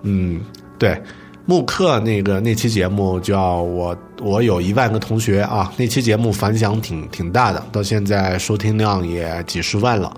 [0.03, 0.41] 嗯，
[0.79, 1.03] 对，
[1.45, 10.17] 慕课那个那期节目叫我我有一万个同学啊，那期节目反响挺挺大的，到现在收听量也几十万了，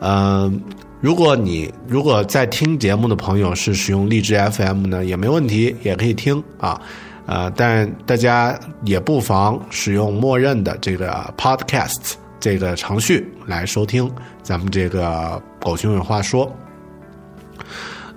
[0.00, 0.60] 嗯。
[1.00, 6.78] 如果你如果在听节目的朋友是使用荔枝 FM 呢，也没问题，也可以听啊，
[7.24, 16.54] 呃，但大家也不妨使用默认的这个 Podcast 这个程序来收听咱们这个狗熊有话说。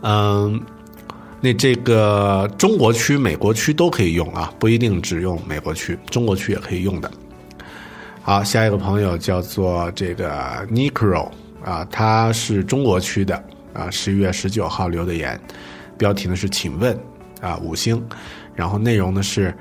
[0.02, 0.62] 嗯，
[1.39, 7.10] 那这个中国区、美国区都可以用啊，不一定只用美国区，中国区也可以用的。
[8.22, 10.30] 好，下一个朋友叫做这个
[10.67, 11.30] Nicro。
[11.63, 13.41] 啊，他是中国区的
[13.73, 15.39] 啊，十一月十九号留的言，
[15.97, 16.97] 标题呢是“请问”，
[17.41, 18.04] 啊五星，
[18.54, 19.56] 然后内容呢是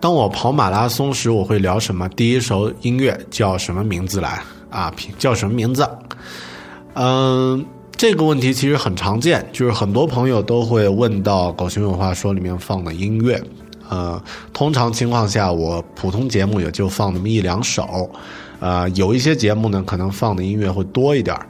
[0.00, 2.08] 当我跑马拉松时，我会聊什么？
[2.10, 4.42] 第一首音乐叫什么名字来？
[4.70, 5.88] 啊，叫什么名字？
[6.94, 13.40] 嗯，这个问题其实很常见，就是很多朋友都会问到《狗熊有话说》里面放的音乐。
[13.88, 14.20] 呃，
[14.52, 18.10] 通常情况下，我普通节目也就放那么一两首。
[18.64, 21.46] 呃，有一些节目呢，可能放的音乐会多一点儿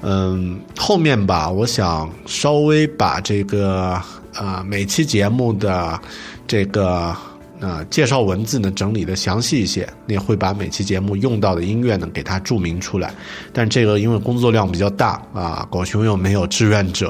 [0.00, 4.00] 嗯，后面吧，我想稍微把这个
[4.34, 6.00] 呃每期节目的
[6.46, 7.14] 这个。
[7.58, 13.14] 呃，介绍文字呢整理的详细一些，也会把每期节目用到的音乐呢给它注明出来。
[13.50, 17.08] 但这个因为工作量比较大啊，狗熊又没有志愿者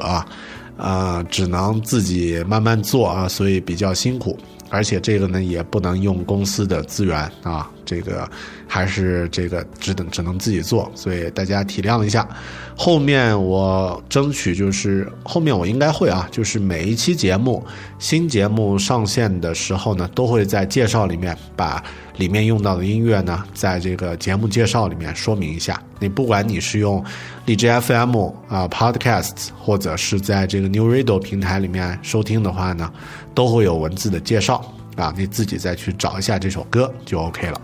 [0.77, 4.39] 啊，只能自己慢慢做啊，所以比较辛苦。
[4.69, 8.29] 而且这个呢也不能用公司的资源啊，这个
[8.67, 12.27] 还是这个只能只能自己做，所以大家体谅一下。
[12.75, 17.65] 后面我争取就是后面我应该会啊，就是每一期节目
[17.97, 21.83] 新节目上线的时候呢，都会在介绍里面把
[22.17, 25.81] 里面用到的音乐呢，在这个节目介绍里面说明一下。
[25.99, 27.03] 你不管你是用
[27.45, 28.15] 荔枝 FM
[28.47, 32.91] 啊 Podcasts 或者是在这个 New Radio 平台里面收听的话呢。
[33.37, 37.61] 都会有文字的介绍啊，你自己再去找一下这首歌就 OK 了。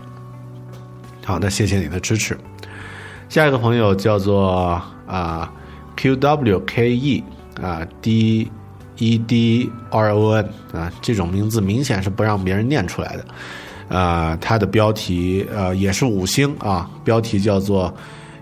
[1.24, 2.38] 好，那谢谢你的支持。
[3.28, 5.52] 下一个朋友叫做啊
[5.96, 7.24] QWKE
[7.60, 8.48] 啊 D
[8.98, 13.98] E D R O N 啊，这种名字明显是不让别人念出来的。
[13.98, 17.92] 啊，他的标题呃也是五星啊，标题叫做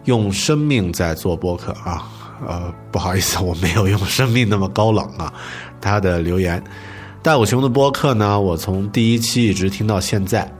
[0.05, 2.07] 用生命在做播客啊。
[2.47, 5.33] 呃，不好意思，我没有用生命那么高冷啊。
[5.81, 6.63] 他的留言。
[7.23, 10.51] 大狗熊的播客呢，我从第一期一直听到现在。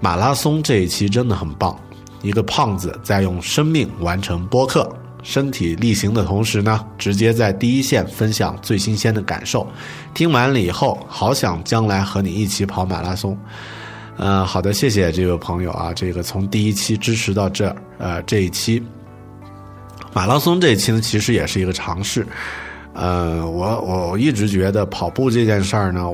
[0.00, 1.78] 马拉松这一期真的很棒，
[2.22, 9.64] 一个胖子在用生命完成播客，身体力行的同时呢，直接在第一线分享最新鲜的感受。
[10.12, 13.38] 听完了以后，好想将来和你一起跑马拉松。
[14.16, 18.82] 呃，好的，谢谢这位朋友啊，这个从第一期支持到这儿，呃，这一期
[20.12, 22.26] 马拉松这一期呢，其实也是一个尝试。
[22.94, 26.06] 呃，我我一直觉得跑步这件事儿呢，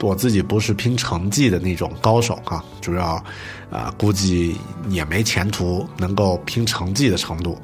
[0.00, 3.22] 我自己不是拼成绩的那种高手啊，主要，
[3.70, 4.56] 啊，估计
[4.88, 7.56] 也没前途能够拼成绩的程度，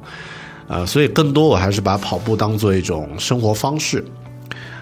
[0.67, 4.03] 呃，所以更多我还是把跑步当做一种生活方式，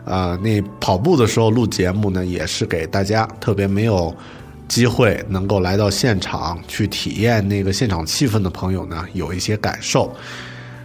[0.06, 4.16] 啊，那跑步的时候录节目呢，也是给大家特别没有
[4.68, 10.16] 机会能够来到现场去体验那个现场气氛的朋友呢，有一些感受，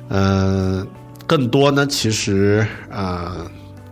[0.09, 0.87] 嗯。
[1.27, 3.51] 更多呢，其实呃，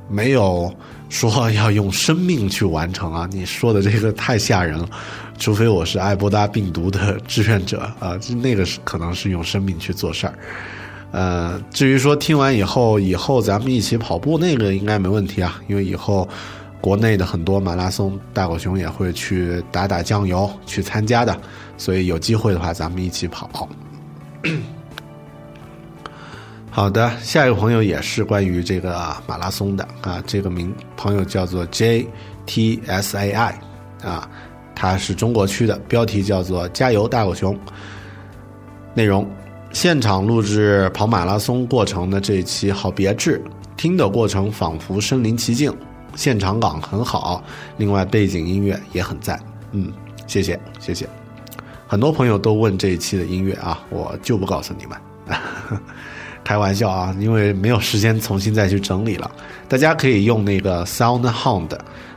[0.09, 0.73] 没有
[1.09, 3.29] 说要用生命去完成啊。
[3.33, 4.89] 你说的这个太吓人了，
[5.39, 10.35] 除非我是埃博拉病毒的志愿者啊，就那个是可能是用生命去做事儿。
[11.11, 16.29] 呃，至于说听完以后，以后咱们一起跑步，那个应该没问题啊，因为以后
[16.81, 21.39] 国内的很多马拉松，大狗熊也会去打打酱油去参加的，
[21.77, 23.69] 所以有机会的话，咱们一起跑。
[26.75, 32.09] 好的，下一个朋友也是关于这个马拉松的啊，这个名朋友叫做 J
[32.47, 33.61] T S A I
[34.03, 34.27] 啊，
[34.75, 37.55] 他是中国区的，标题叫做“加油大狗熊”。
[38.97, 39.31] 内容：
[39.71, 43.45] 现场录制跑马拉松过程的这一期好别致，
[43.77, 45.71] 听的过程仿佛身临其境，
[46.15, 47.45] 现场感很好，
[47.77, 49.39] 另外背景音乐也很赞。
[49.73, 49.93] 嗯，
[50.27, 51.07] 谢谢谢谢。
[51.87, 54.99] 很多朋友都问这一期的音乐啊，我就不告诉你们。
[56.45, 59.31] 开玩笑啊，因为没有时间重新再去整理了。
[59.69, 61.71] 大家可以用那个 SoundHound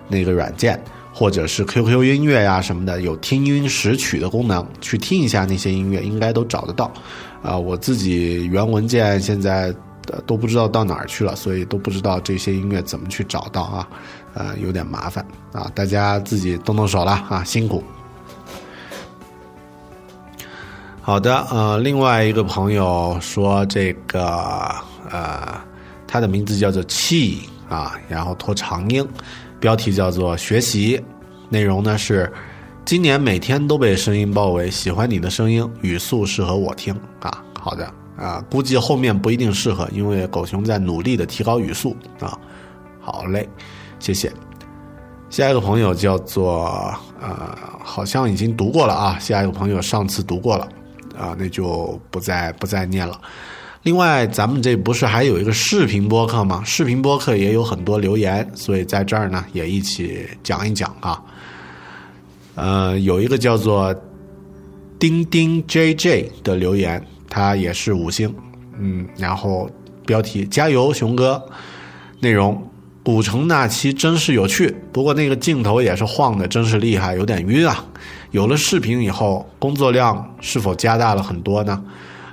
[0.07, 0.81] 那个软件，
[1.13, 6.91] 或者是 QQ 音乐呀什么的，有听音识曲的功能，去听一下那些音乐，应该都找得到。
[7.41, 9.73] 啊，我自己原文件现在
[10.25, 13.87] 都不知道到哪儿去了，所以都不知道这些音乐怎么去找到啊，
[14.33, 17.83] 呃，有点麻烦啊，大家自己动动手了啊，辛苦。
[21.05, 24.73] 好的，呃，另外一个朋友说这个，
[25.11, 25.55] 呃，
[26.07, 29.07] 他的名字叫做气啊，然后拖长音，
[29.59, 30.99] 标题叫做学习，
[31.47, 32.33] 内容呢是，
[32.85, 37.43] 今年每天都被声音包围，喜欢你的声音，语速适合我听啊。
[37.61, 37.87] 好的，
[38.17, 42.35] 啊，估计后面不一定适合，因为狗熊在努力的提高语速啊。
[42.99, 43.47] 好嘞，
[43.99, 44.33] 谢谢。
[45.29, 46.65] 下一个朋友叫做，
[47.21, 49.19] 呃，好像已经读过了啊。
[49.19, 50.67] 下一个朋友上次读过了。
[51.17, 53.19] 啊，那就不再不再念了。
[53.83, 56.63] 另外，咱们这不是还有一个视频播客吗？
[56.65, 61.21] 视频播客也有很多留言，所以在这儿呢也一起讲一讲啊。
[62.55, 63.93] 呃，有一个叫做
[64.97, 68.33] 钉钉 JJ 的留言，他也是五星，
[68.79, 69.69] 嗯，然后
[70.05, 71.39] 标题加油熊哥，
[72.19, 72.59] 内容
[73.03, 77.85] 古城那期真是有趣，不过那个镜头也是晃的，真是厉害，有点晕啊。
[78.35, 81.81] 有了视频以后，工作量是否加大了很多呢？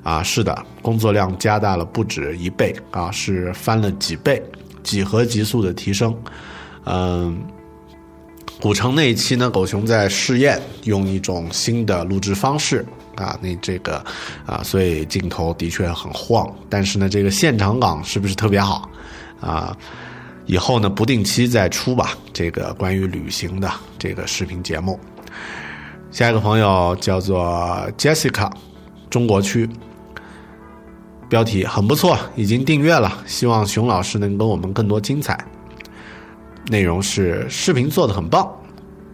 [0.03, 4.43] 啊，是的，工作量加大了不止一倍啊，是翻了几倍，
[4.83, 6.13] 几何级数的提升。
[6.87, 7.41] 嗯，
[8.61, 12.85] 古城那一期呢，狗熊在试验用一种新的录制方式
[13.15, 14.05] 啊，那这个
[14.45, 18.91] 啊，所以镜头的确很晃，但是呢，这个现场感是不是特别好
[19.41, 19.77] 啊？
[20.47, 22.19] 以后呢，不定期再出吧。
[22.33, 24.99] 这个关于旅行的这个视频节目，
[26.13, 27.43] 下一个朋友叫做
[27.97, 28.53] Jessica，
[29.09, 29.67] 中国区，
[31.27, 35.43] 标题很不错，已经订阅了，希望熊老师能给我们更多精彩。
[36.69, 38.47] 内容是视频做的很棒，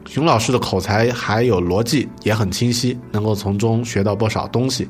[0.06, 4.88] 熊老师的口才还有逻辑也很清晰，能够从中学到不少东西。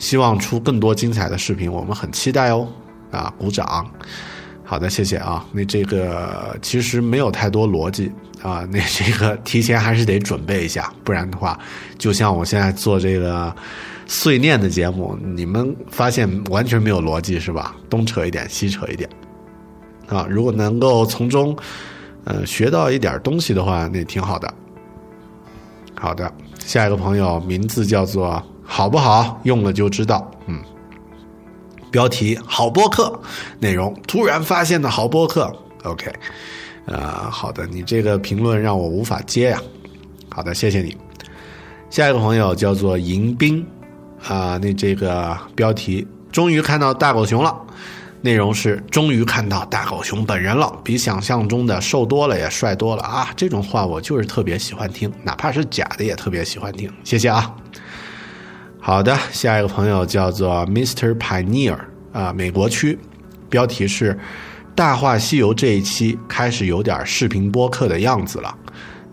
[0.00, 2.66] 希望出更多精彩的视频，我们很期待哦。
[3.12, 3.88] 啊，鼓掌。
[4.74, 5.46] 好的，谢谢啊。
[5.52, 8.10] 那这个其实没有太多逻辑
[8.42, 11.56] 啊， 那这个提前还是得准备一下，不然的话，
[11.96, 13.54] 就像我现在做这个
[14.08, 17.76] 碎念的节目，你们发现完全没有逻辑是吧？
[17.88, 19.08] 东扯一点，西扯一点
[20.08, 20.26] 啊。
[20.28, 21.56] 如果能够从中
[22.24, 24.52] 呃学到一点东西的话，那挺好的。
[25.94, 29.40] 好的，下一个朋友名字叫做好不好？
[29.44, 30.58] 用了就知道，嗯。
[31.94, 33.20] 标题好播客，
[33.60, 35.54] 内容突然发现的好播客。
[35.84, 36.12] OK，
[36.86, 39.62] 呃，好的，你这个评论让我无法接呀。
[40.28, 40.96] 好的，谢谢你。
[41.90, 43.64] 下一个朋友叫做迎宾，
[44.26, 47.56] 啊，那这个标题终于看到大狗熊了，
[48.22, 53.30] 内容是终于看到大狗熊本人了，比想象中的瘦多了也帅多了啊！
[53.36, 56.92] 这种话我就是特别喜欢听，哪怕是假的也特别喜欢听。
[57.04, 57.54] 谢谢啊。
[58.86, 61.78] 好的，下一个朋友叫做 Mister Pioneer
[62.12, 62.98] 啊，美国区，
[63.48, 64.12] 标题是
[64.74, 68.54] 《大话西游》这一期开始有点视频播客的样子了，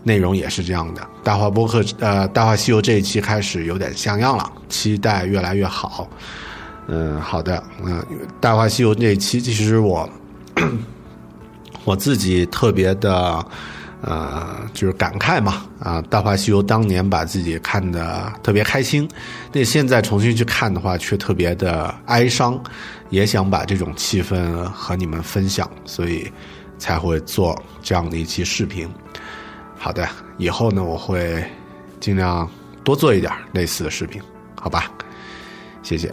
[0.02, 1.00] 内容也是这样的。
[1.24, 6.06] 大话播客呃，《大话西游》这一期开始有点像样了，期待越来越好。
[6.88, 7.98] 嗯，好的，嗯，
[8.42, 10.06] 《大话西游》这一期其实我
[11.84, 13.42] 我自己特别的。
[14.04, 19.08] 呃，就是感慨嘛，啊，《大话西游》当年把自己看的特别开心，
[19.52, 22.60] 那现在重新去看的话，却特别的哀伤，
[23.10, 26.28] 也想把这种气氛和你们分享，所以
[26.78, 28.88] 才会做这样的一期视频。
[29.78, 31.44] 好的，以后呢，我会
[32.00, 32.50] 尽量
[32.82, 34.20] 多做一点类似的视频，
[34.60, 34.90] 好吧？
[35.84, 36.12] 谢谢。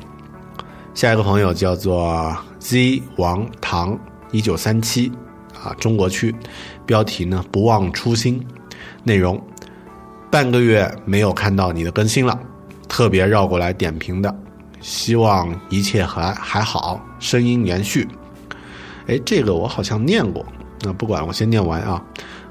[0.93, 3.97] 下一个朋友叫做 Z 王唐
[4.31, 5.11] 一九三七。
[5.61, 6.33] 啊，中国区，
[6.89, 7.45] 标题呢？
[7.51, 8.43] 不忘初心，
[9.03, 9.39] 内容，
[10.31, 12.39] 半个月没有看到你的更新了，
[12.87, 14.35] 特别绕过来点评的，
[14.81, 18.07] 希望一切还还好，声音延续。
[19.05, 20.43] 哎，这个我好像念过，
[20.81, 22.03] 那不管，我先念完啊。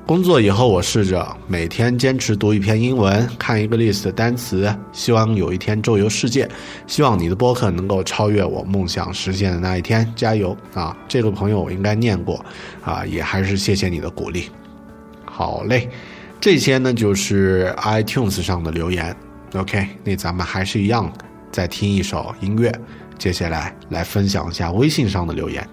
[0.08, 6.48] 工作以后，我试着每天坚持读一篇英文，看一个 list 的单词，希望有一天周游世界。
[6.86, 10.96] 希望你的播客能够超越我梦想实现的那一天，加油啊！
[11.06, 12.42] 这个朋友我应该念过，
[12.82, 14.48] 啊，也还是谢谢你的鼓励。
[15.26, 15.90] 好嘞，
[16.40, 19.14] 这些呢就是 iTunes 上的留言。
[19.56, 21.12] OK，那咱们还是一样，
[21.52, 22.72] 再听一首音乐，
[23.18, 25.68] 接下来来分享一下微信上的留言。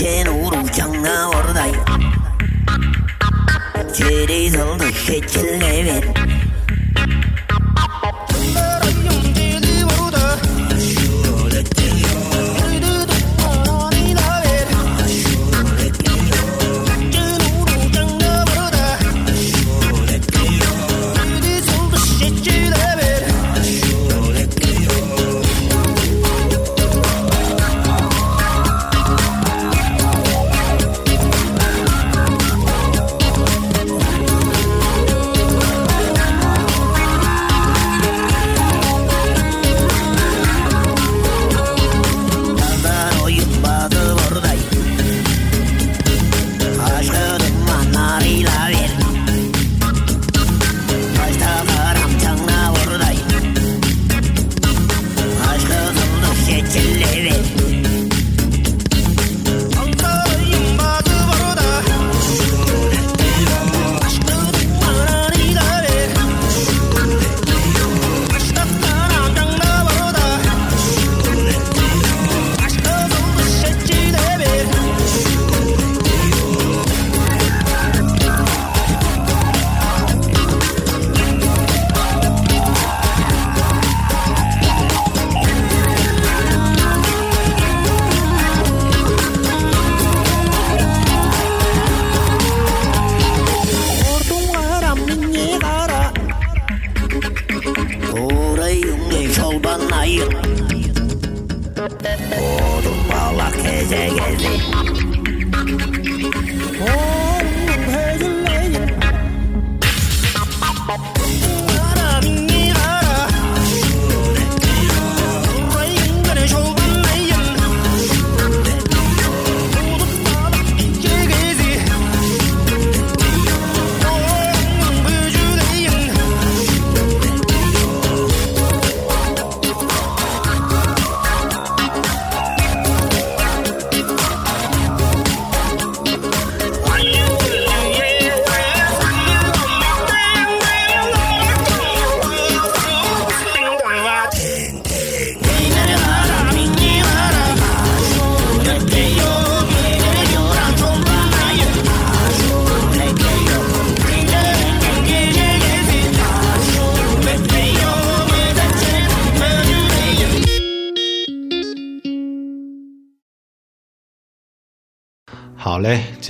[0.00, 1.72] trên ủ đủ chẳng ngã ở đây
[3.94, 4.90] Chỉ đi dẫu được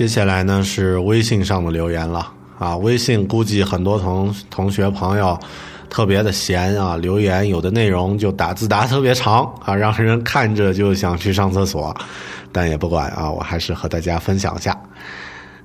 [0.01, 2.27] 接下来呢是微信上的留言了
[2.57, 2.75] 啊。
[2.77, 5.39] 微信估计很多同同学朋友
[5.91, 11.95] 特别的闲啊，留言有的内容就打字打特别长啊，让人看着就想去上厕所。
[12.51, 14.75] 但也不管啊，我还是和大家分享一下。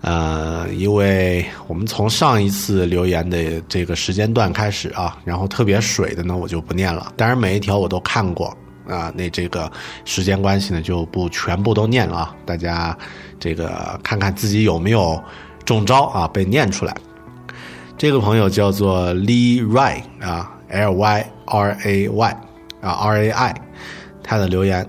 [0.02, 7.10] 呃，因为我们从上一次留言的这个时间段开始啊，然后特别水的呢，我就不念了。
[7.16, 8.54] 当然每一条我都看过。
[8.88, 9.70] 啊，那这个
[10.04, 12.34] 时间关系呢，就不全部都念了啊。
[12.44, 12.96] 大家
[13.38, 15.22] 这个看看自己有没有
[15.64, 16.96] 中招啊，被念出来。
[17.98, 22.36] 这个朋友叫做 Lee Rai 啊，L Y R A Y
[22.82, 23.54] 啊，R A I，
[24.22, 24.86] 他的留言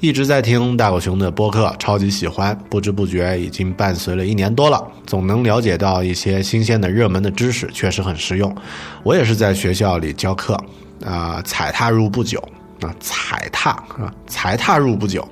[0.00, 8.56] 一直在听大狗熊的播客，超级喜欢，不知不觉已经伴随了一年多了，总能了解到一些新鲜的热门的知识，确实很实用。
[9.02, 10.58] 我也是在学校里教课
[11.04, 12.42] 啊，踩踏入不久。
[12.80, 15.26] 啊，踩踏啊，才踏入不久。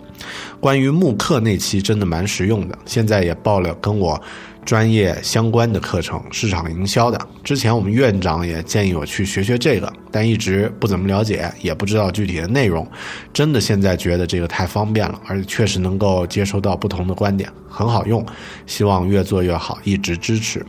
[0.61, 4.21] 关于慕课那期真的蛮实用的，现在也报了跟我
[4.65, 7.29] 专业相关的课程，市场营销的。
[7.45, 12.87] 之前我们院长也建议我去学学这个，但一直不怎么了解，也不知道具体的内容。
[13.33, 18.27] 真的现在觉得这个太方便了，而且确实能够接收到不同的观点，很好用。
[18.67, 20.67] 希望越做越好，一直支持。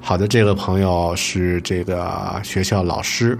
[0.00, 3.38] 好的，这个朋友是这个学校老师。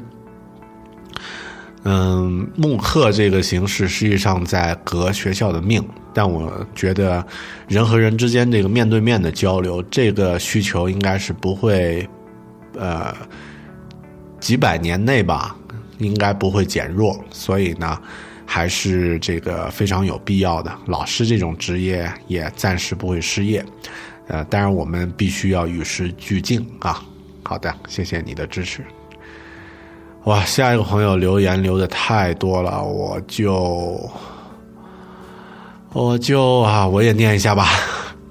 [1.85, 7.25] 嗯，慕课这个形式实际上在革学校的命，但我觉得
[7.69, 12.07] 人和人之间这个面对面的交流，这个需求应该是不会，
[12.79, 13.17] 呃，
[14.41, 15.57] 几百年内吧，
[15.97, 17.99] 应该不会减弱，所以呢，
[18.45, 20.71] 还是这个非常有必要的。
[20.85, 23.65] 老师这种职业也暂时不会失业，
[24.29, 27.03] 呃，当然我们必须要与时俱进啊。
[27.43, 28.85] 好的，谢谢你的支持。
[30.25, 34.11] 哇，下一个朋友留言留的太多了，我就
[35.95, 37.67] 我就啊，我也念一下吧。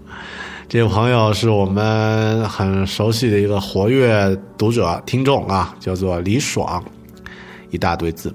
[0.70, 6.82] 这位朋友是我们很熟悉的一个活跃读者听众啊，叫做李爽，
[7.72, 8.32] 一大堆字。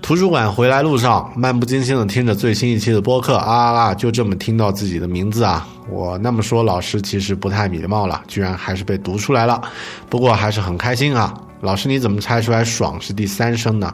[0.00, 9.60] 图书馆回来路上，漫不经心的听着最新一期的播客啊啊，就这么听到自己的名字啊，我那么说老师其实不太礼貌了，居然还是被读出来了，
[10.08, 11.34] 不过还是很开心啊。
[11.60, 13.92] 老师，你怎么猜出来“爽”是第三声呢？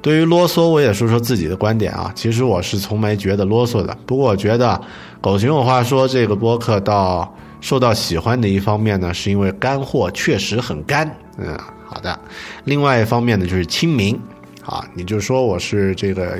[0.00, 2.10] 对于啰嗦，我也说说自己的观点啊。
[2.14, 3.96] 其实我是从没觉得啰嗦的。
[4.06, 4.80] 不过我觉得，
[5.20, 11.12] 狗熊有话说，这个播客到受到喜欢的一方面呢，是因为干货确实很干。
[11.36, 12.18] 嗯，好的。
[12.64, 14.18] 另外一方面呢，就是亲民
[14.64, 14.86] 啊。
[14.94, 16.38] 你就说我是这个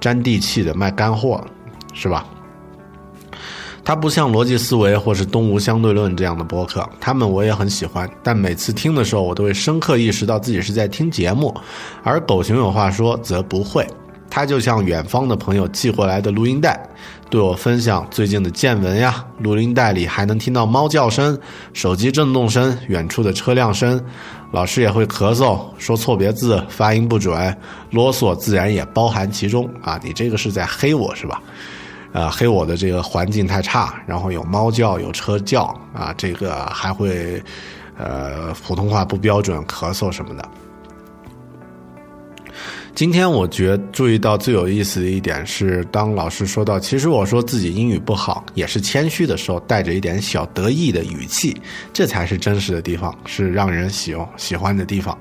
[0.00, 1.44] 沾地气的卖干货，
[1.92, 2.26] 是吧？
[3.84, 11.54] 它不像逻辑思维或是东吴相对论这样的播客，他们我也很喜欢，但每次听的时候，我都会深刻意识到自己是在听节目，
[12.02, 13.86] 而狗熊有话说则不会，
[14.30, 16.80] 它就像远方的朋友寄过来的录音带，
[17.28, 19.22] 对我分享最近的见闻呀。
[19.40, 21.38] 录音带里还能听到猫叫声、
[21.74, 24.02] 手机震动声、远处的车辆声，
[24.50, 27.54] 老师也会咳嗽、说错别字、发音不准、
[27.90, 30.00] 啰嗦，自然也包含其中啊。
[30.02, 31.42] 你这个是在黑我是吧？
[32.14, 37.42] 呃，黑我的这个环境太差，然后有猫叫，有车叫啊，这个还会，
[37.98, 40.48] 呃，普通话不标准，咳嗽什么的。
[42.94, 51.60] 今天我觉注意到最有意思的一点是，当老师说到，其实我说自己英语不好，也是谦虚的时候，带着一点小得意的语气，
[51.92, 55.18] 这才是真实的地方，是让人喜喜欢的地方。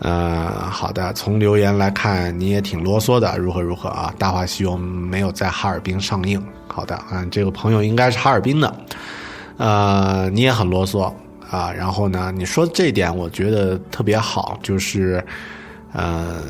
[0.00, 1.12] 呃，好的。
[1.12, 4.12] 从留言来看，你也挺啰嗦的，如何如何啊？
[4.18, 6.42] 《大话西游》没有在哈尔滨上映。
[6.66, 8.74] 好的，嗯，这个朋友应该是哈尔滨的。
[9.56, 11.12] 呃，你也很啰嗦
[11.48, 11.72] 啊。
[11.72, 15.24] 然后呢，你说这点我觉得特别好，就是，
[15.92, 16.42] 呃，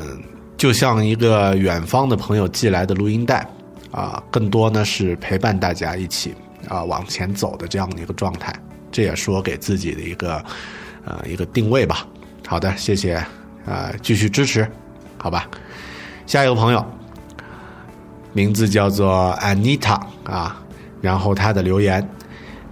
[0.57, 3.47] 就像一个远方的朋友寄来的录音带
[3.91, 6.33] 啊，更多呢是陪伴大家一起
[6.67, 8.51] 啊往前走的这样的一个状态。
[8.91, 10.43] 这也是我给自己的一个
[11.05, 12.07] 呃一个定位吧。
[12.47, 13.15] 好的，谢谢
[13.65, 14.69] 啊，继续支持，
[15.17, 15.49] 好吧。
[16.27, 16.85] 下一个朋友
[18.33, 20.61] 名字叫做 Anita 啊，
[21.01, 22.07] 然后他的留言：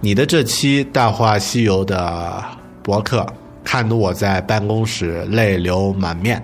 [0.00, 2.42] 你的这期《大话西游》的
[2.82, 3.26] 博客，
[3.64, 6.42] 看得我在办公室泪流满面。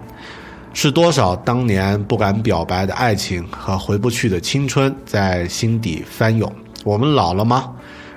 [0.73, 6.51] 是多少当年不敢表白的爱情和回不去的青春在心底翻涌？
[6.85, 7.73] 我们老了吗？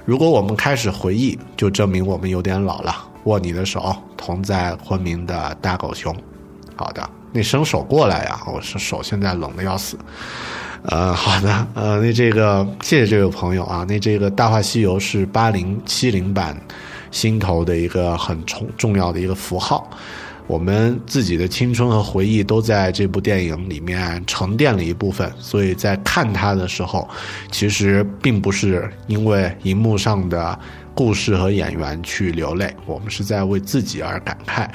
[0.06, 2.96] 如果我们开始回忆，就证明我们有点老了。
[3.26, 6.16] 握你的手，同在昏迷的大狗熊。
[6.76, 8.42] 好的，那伸手过来呀！
[8.48, 9.98] 我是手现在冷的要死。
[10.86, 13.86] 呃，好的，呃，那这个谢谢这位朋友啊。
[13.88, 16.60] 那这个《大话西游》是八零七零版
[17.12, 19.88] 心头的一个很重重要的一个符号。
[20.46, 27.08] 我们自己的青春和回忆都在这部电影里面沉淀了一部分，所以在看它的时候，
[27.50, 30.60] 其实并不是因为荧幕上的
[30.94, 34.68] 故事和演员去流泪，我们是在为自己而感慨。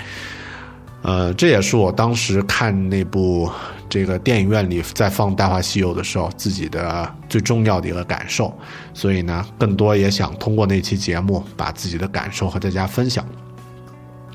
[1.02, 3.50] 呃，这也是我当时看那部
[3.88, 8.52] 这个电影院里在放《大话西游》的时候自己的最重要的一个感受。
[8.92, 13.24] 所以呢，更多也想通过那期节目把自己的感受和大家分享。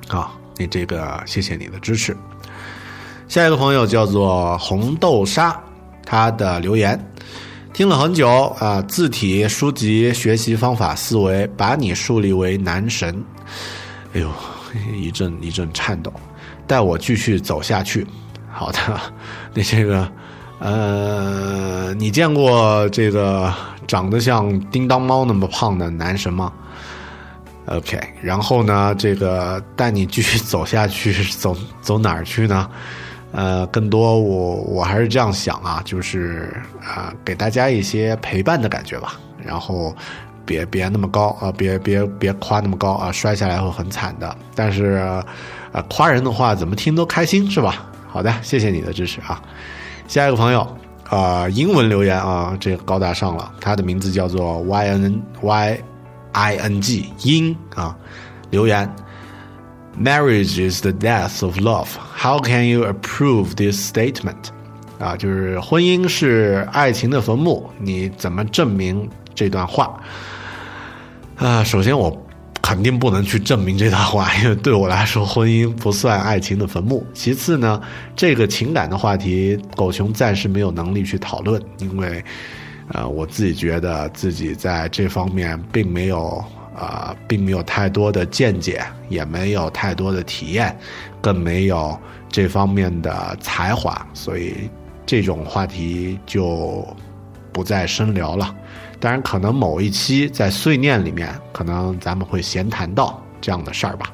[0.08, 0.32] 啊。
[0.56, 2.16] 你这个，谢谢你的支持。
[3.28, 5.60] 下一个朋友叫做红豆沙，
[6.06, 7.04] 他的留言
[7.74, 13.26] 听了很久啊，字体、书籍、学习方法、思维，把你树立为男神。
[14.14, 14.30] 哎呦，
[14.96, 16.14] 一阵一阵颤抖，
[16.68, 18.06] 带我继续走下去。
[18.52, 18.78] 好的，
[19.56, 20.08] 那这个，
[20.60, 23.52] 呃，你见过这个
[23.88, 26.54] 长得像叮当猫那么胖的男神吗
[27.66, 32.70] ？OK，然后呢，这个带你继续走下去，走走哪儿去呢？
[33.34, 39.20] 呃，更多我我还是这样想啊，就是啊，给大家一些陪伴的感觉吧。
[39.44, 39.94] 然后
[40.46, 44.34] 别别那么高啊，别别别夸那么高啊，摔下来会很惨的。
[44.56, 45.02] 但是
[45.74, 47.86] 啊，夸人的话怎么听都开心是吧？
[48.08, 49.42] 好的，谢谢你的支持啊。
[50.08, 50.66] 下一个朋友
[51.10, 55.80] 啊，英文留言啊，这个高大上了，他的名字叫做 Y N Y。
[56.36, 57.96] i n g 英啊，
[58.50, 58.92] 留言
[60.00, 61.88] ，Marriage is the death of love.
[62.16, 64.36] How can you approve this statement？
[65.00, 70.00] 啊，就是婚姻是爱情的坟墓，你怎么证明这段话？
[71.38, 72.16] 啊，首先我
[72.62, 77.06] 肯定不能去证明这段话， 因为对我来说，婚姻不算爱情的坟墓。
[77.14, 77.82] 其次呢，
[78.16, 82.24] 这个情感的话题，狗熊暂时没有能力去讨论，因为。
[82.90, 86.44] 呃，我自己觉得自己在这方面并没有
[86.76, 90.78] 啊，并没有太多的见解，也没有太多的体验，
[91.22, 91.98] 更没有
[92.30, 94.70] 这方面的才华，所以
[95.06, 96.86] 这种话题就
[97.52, 98.56] 不再深聊了。
[99.00, 104.12] 当然，可能某一期在碎念里面，可能咱们会闲谈到这样的事儿吧。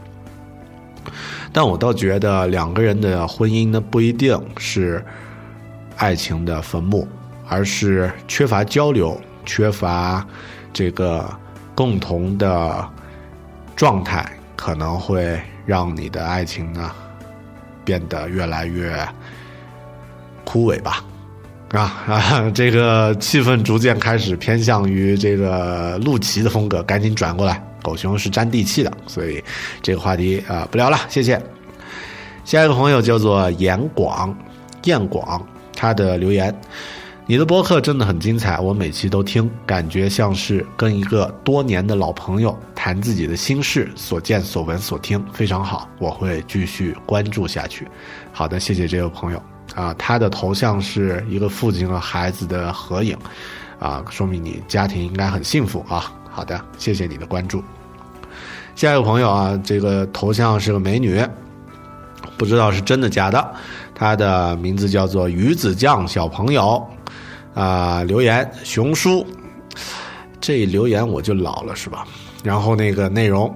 [1.52, 5.04] 但我倒觉得两个人的婚姻呢，不一定是
[5.98, 7.08] 爱情的坟墓。
[7.52, 10.24] 而是缺乏交流，缺乏
[10.72, 11.28] 这个
[11.80, 12.86] 共同的
[13.74, 16.92] 状态，可能会让你的爱情呢
[17.86, 18.94] 变得越来越
[20.44, 21.02] 枯萎吧。
[21.72, 27.64] 啊啊，这个气氛逐渐开始偏向于这个陆琪的风格，赶紧转过来。
[27.82, 29.42] 狗熊是沾地气的，所以
[29.82, 31.42] 这个话题啊不聊了，谢谢。
[32.44, 34.38] 下一个朋友叫做严广，
[34.84, 35.42] 燕广，
[35.74, 36.54] 他的留言。
[37.30, 47.88] 你的播客真的很精彩，我每期都听，感觉像是跟一个多年的老朋友谈自己的心事，所见所闻所听非常好，我会继续关注下去。
[48.32, 49.40] 好的，谢谢这位朋友
[49.76, 53.16] 啊，他的头像是一个父亲和孩子的合影，
[53.78, 56.12] 啊，说明你家庭应该很幸福啊。
[56.32, 57.64] 好的，谢谢你的关注。
[58.74, 61.24] 下一个朋友啊，这个头像是个美女，
[62.40, 63.54] 不知道是真的假的，
[63.94, 66.84] 她的名字叫做鱼子酱小朋友。
[67.60, 69.28] 啊，留言熊叔，
[70.40, 72.08] 这一留言我就老了是吧？
[72.42, 73.54] 然后那个内容，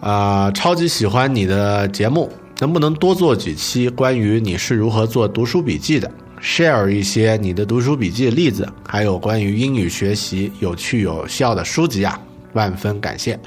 [0.00, 2.28] 啊，超级喜欢你的节目，
[2.58, 6.10] 能不能多做几期关于你是如何做读书笔记的
[6.42, 12.18] ？share 一些你的读书笔记的例子，还有关于英语学习有趣有效的书籍啊，
[12.54, 13.38] 万分感谢。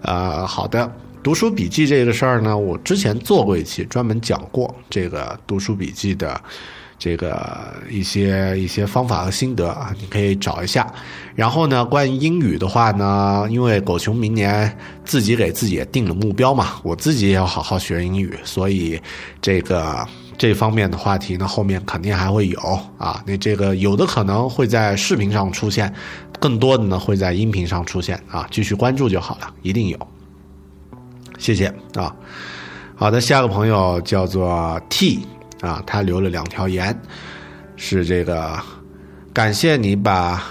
[0.00, 0.90] 呃，好的，
[1.22, 6.40] 读书笔记这个事儿呢，我之前做过一期，专门讲过这个读书笔记的。
[7.00, 10.86] 这个一些一些方法和心得啊，你可以找一下。
[11.34, 19.00] 然后呢，关于英语的话呢，因为狗熊明年自己给自己也定了目标嘛，我自己也要好好学英语，所以
[19.40, 22.58] 这个这方面的话题呢，后面肯定还会有
[22.98, 23.24] 啊。
[23.26, 25.90] 那这个有的可能会在视频上出现，
[26.38, 28.46] 更多的呢会在音频上出现啊。
[28.50, 29.98] 继续关注就好了，一定有。
[31.38, 32.14] 谢谢啊。
[32.94, 35.20] 好的，下个朋友叫做 T
[35.60, 36.98] 啊，他留了两条言，
[37.76, 38.58] 是这个
[39.32, 40.42] 感谢你把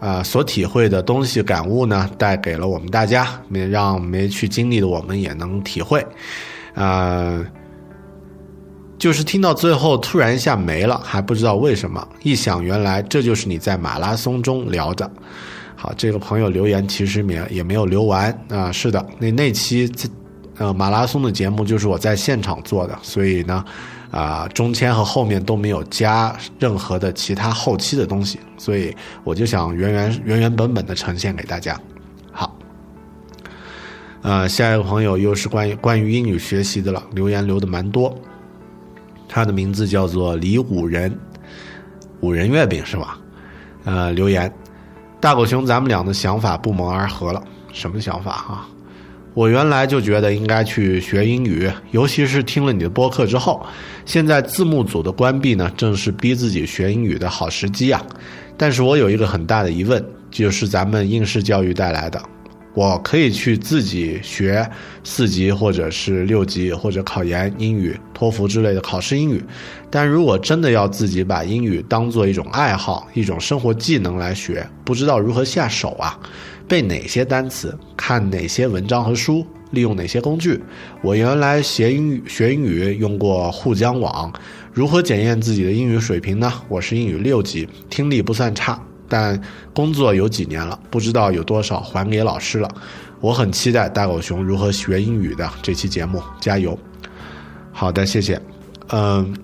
[0.00, 6.06] 啊所体会的东西感悟呢带给了我们大家，没让没去经历的我们也能体会，
[6.74, 7.44] 啊。
[8.98, 12.04] 就是听到最后突然一下没了，还不知道为什么。
[12.24, 15.08] 一想，原来这就是你在马拉松中聊的。
[15.76, 18.72] 好，这个朋友留言其实也也没有留完啊。
[18.72, 19.88] 是的，那那期
[20.56, 23.64] 呃马拉松的节目就是我在现场做的，所以呢，
[24.10, 28.94] 啊中间和后面都没有加任何的其他后期的东西，所以
[29.24, 31.78] 我就想原原原原本本的呈现给大家。
[32.32, 32.56] 好，
[34.22, 38.14] 呃，下一个朋友又是关于关于英语学习的了，留言留的蛮多。
[39.28, 41.14] 他的名字叫做李五仁，
[42.20, 43.18] 五仁月饼是吧？
[43.84, 44.50] 呃，留言，
[45.20, 47.42] 大狗熊，咱们俩的想法不谋而合了。
[47.72, 48.68] 什么想法啊？
[49.38, 53.64] 我原来就觉得应该去学英语，尤其是听了你的播客之后，
[54.04, 58.04] 现在字幕组的关闭呢，正是逼自己学英语的好时机啊。
[58.56, 62.20] 但是我有一个很大的疑问，就是咱们应试教育带来的。
[62.74, 64.68] 我可以去自己学
[65.04, 69.40] 四级或者是六级或者考研英语、托福之类的考试英语，
[69.88, 76.18] 但如果真的要自己把英语当做一种爱好、一种生活技能来学，不知道如何下手啊？
[76.68, 77.76] 背哪些单词？
[77.96, 79.44] 看哪些文章和书？
[79.70, 80.58] 利用哪些工具？
[81.02, 84.32] 我原来学英语学英语用过沪江网，
[84.72, 86.52] 如何检验自己的英语水平呢？
[86.68, 88.80] 我是英语六级，听力不算差。
[89.10, 89.40] 但
[89.74, 92.68] 工作有几年了，不知道有多少还给老师了。
[93.20, 96.78] 我很期待大狗熊如何学英语的这期节目，加油！
[97.72, 98.40] 好的，谢谢。
[98.90, 99.34] 嗯，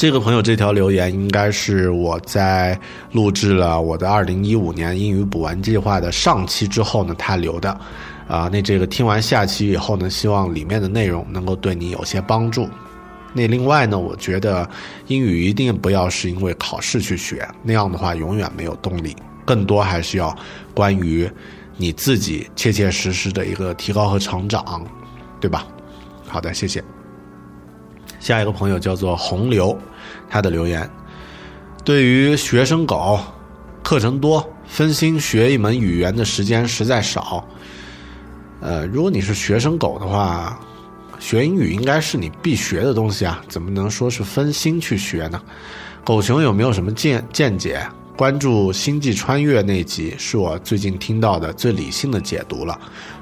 [0.00, 2.80] 这个朋友这条留言应该是我在
[3.12, 7.78] 录制了我的二零一五年英语补完计划的上期之后呢，他留的。
[8.26, 12.66] 啊，那这个听完下期以后呢，希望里面的内容能够对你有些帮助。
[13.34, 14.66] 那另外呢，我觉得
[15.08, 19.14] 英语一定不要是因为考试去学，那样的话永远没有动力。
[19.44, 20.34] 更多还是要
[20.72, 21.30] 关于
[21.76, 24.82] 你自己切切实实的一个提高和成长，
[25.38, 25.66] 对吧？
[26.26, 26.82] 好的，谢谢。
[28.20, 29.76] 下一个朋友叫做洪流，
[30.28, 30.88] 他的留言：
[31.84, 33.18] 对于学生狗，
[33.82, 37.44] 课程多，分心学一门语言的时间实在少。
[38.60, 40.56] 呃，如果你是学生狗的话。
[41.18, 45.38] 学英语应该是你必学的东西啊，怎么能说是分心去学呢？
[46.02, 47.86] 狗熊有没有什么见见解？
[48.16, 52.80] 关注《星际穿越》那集是我最近听到的最理性的解读了，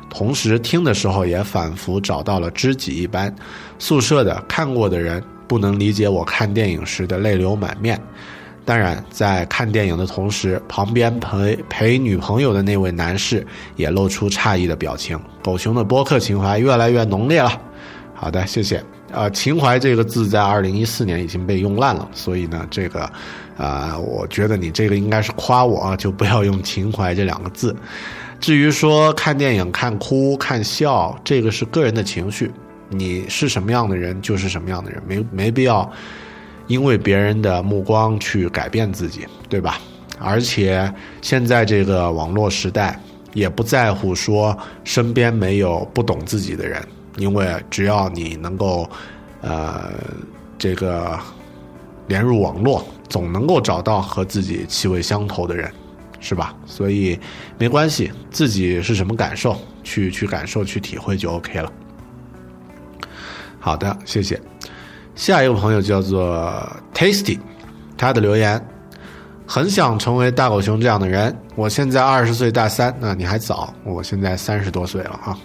[0.08, 3.34] 同时听的时候也仿佛找到了知己一般。
[3.78, 8.00] 宿舍的看过的人不能理解我看电影时的泪流满面。
[8.64, 15.18] 当然，在看电影的同时，旁边陪陪女朋友的那位男士也露出诧异的表情。
[15.42, 17.50] 狗熊的播客情怀越来越浓烈了。
[18.14, 18.84] 好的，谢谢。
[19.10, 23.10] 呃，情怀这个字在二零一四年已经被用烂了，所以呢，这个，
[23.56, 27.74] 啊，我觉得你这个应该是夸我啊，就不要用情怀这两个字。
[28.38, 32.50] 至于说看电影看哭看笑，这个是个人的情绪，
[32.88, 35.90] 你是什么样的人就是什么样的人，没没必要
[36.66, 39.80] 因为别人的目光去改变自己，对吧？
[40.18, 42.98] 而且现在这个网络时代，
[43.32, 46.82] 也不在乎说身边没有不懂自己的人。
[47.16, 48.88] 因为只要你能够，
[49.40, 49.92] 呃，
[50.56, 51.18] 这个
[52.06, 55.68] 连入网络，总能够找到和自己气味相投的人，
[56.20, 56.54] 是吧？
[56.64, 57.18] 所以
[57.58, 61.72] 没关系，自己是什么感受，去去感受，去体会就 OK 了。
[63.68, 64.40] 好的，谢谢。
[65.14, 66.50] 下一个朋友叫做
[66.94, 67.38] Tasty，
[67.98, 68.58] 他的留言
[69.46, 71.36] 很想成为大狗熊这样的人。
[71.54, 75.36] 我现在二十岁大三，那你还早，我现在三十多岁了哈。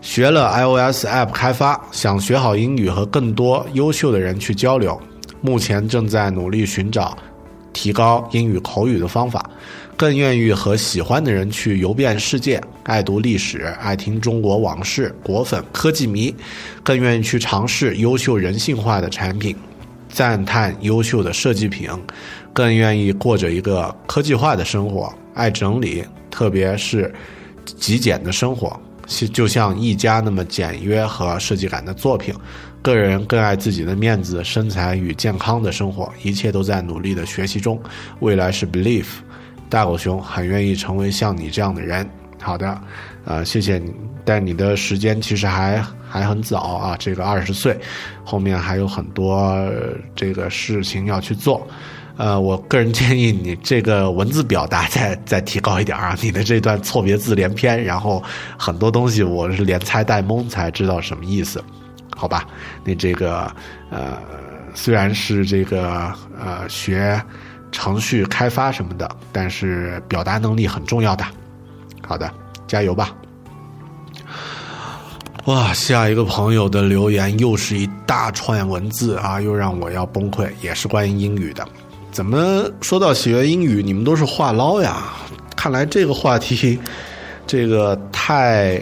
[0.00, 5.00] 学了 iOS App 开发，想学好英语和更多优秀的人去交流。
[5.40, 7.16] 目前正在努力寻找
[7.72, 9.48] 提高英语口语的方法，
[9.96, 12.60] 更愿意和喜欢的人去游遍世界。
[12.84, 16.34] 爱读历史，爱听中国往事，果粉科技迷，
[16.82, 19.56] 更愿意去尝试优秀人性化的产品，
[20.08, 21.88] 赞叹优秀的设计品，
[22.52, 25.12] 更愿意过着一个科技化的生活。
[25.34, 27.12] 爱整理，特别是
[27.64, 28.78] 极简的生活。
[29.32, 32.34] 就像一家那么简约和设计感的作品，
[32.80, 37.80] 个人更爱自己的面子、身材与健康的生活，一切都在努力的学习中。
[38.20, 39.06] 未来是 belief，
[39.72, 42.06] 大狗熊很愿意成为像你这样的人。
[42.42, 42.78] 好的，
[43.24, 43.90] 啊，谢谢你。
[44.22, 47.74] 但你的时间其实还还很早啊，这个二十岁，
[48.22, 49.58] 后面还有很多
[50.14, 51.66] 这个事情要去做。
[52.18, 56.14] 呃，我个人建议你这个文字表达再再提高一点啊！
[56.20, 58.22] 你的这段错别字连篇，然后
[58.58, 61.64] 很多东西我是连猜带蒙才知道什么意思，
[62.14, 62.46] 好吧？
[62.84, 63.50] 你这个
[63.88, 64.18] 呃，
[64.74, 67.18] 虽然是这个呃学
[67.72, 71.24] 程序开发什么的，但是表达能力很重要的。
[72.06, 72.30] 好的，
[72.68, 73.12] 加油吧！
[75.46, 81.66] 哇，下一个朋友的留言又是一大串文字啊，又让我要崩溃，也是关于英语的。
[82.12, 85.04] 怎么说到学英语，你们都是话唠呀？
[85.56, 86.78] 看来这个话题，
[87.46, 88.80] 这个太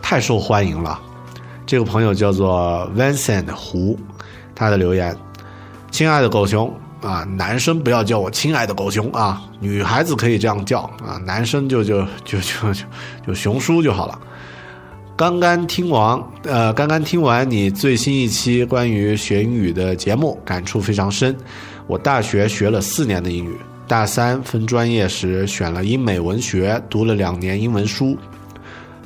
[0.00, 1.00] 太受欢迎了。
[1.64, 3.98] 这个朋友叫做 Vincent 胡，
[4.54, 5.16] 他的留言：
[5.90, 6.72] 亲爱的狗熊
[7.02, 12.80] 啊，男生不要叫我亲爱的狗熊啊，女孩子可以这样叫啊，男生就就就就就
[13.26, 14.18] 就熊叔就好了。
[15.14, 21.36] 刚刚听完，呃，刚刚听完你最新一期关于学英语的节目，感触非常深。
[21.86, 28.16] 我大学学了四年的英语，大三分专业时选了英美文学，读了两年英文书。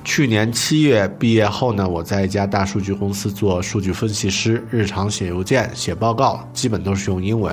[0.07, 7.52] 去年七月毕业后呢，我在一家大数据公司做数据分析师，日常写邮件、写报告，基本都是用英文。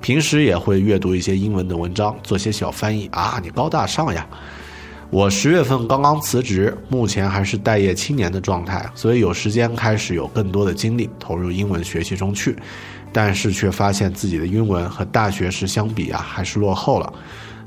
[0.00, 3.08] 平时也会阅读一些英文的文章，做些小翻译。
[3.08, 4.24] 啊，你高大上呀！
[5.10, 12.56] 我十月份刚刚辞职，目前还是待业青年的状态，所以有时间开始有更多的精力投入英文学习中去。
[13.12, 17.12] 但是却发现自己的英文和大学时相比啊，还是落后了。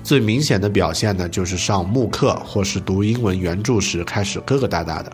[0.03, 5.11] 最明显的表现呢，就是上慕课或是读英文原著时开始疙疙瘩瘩的。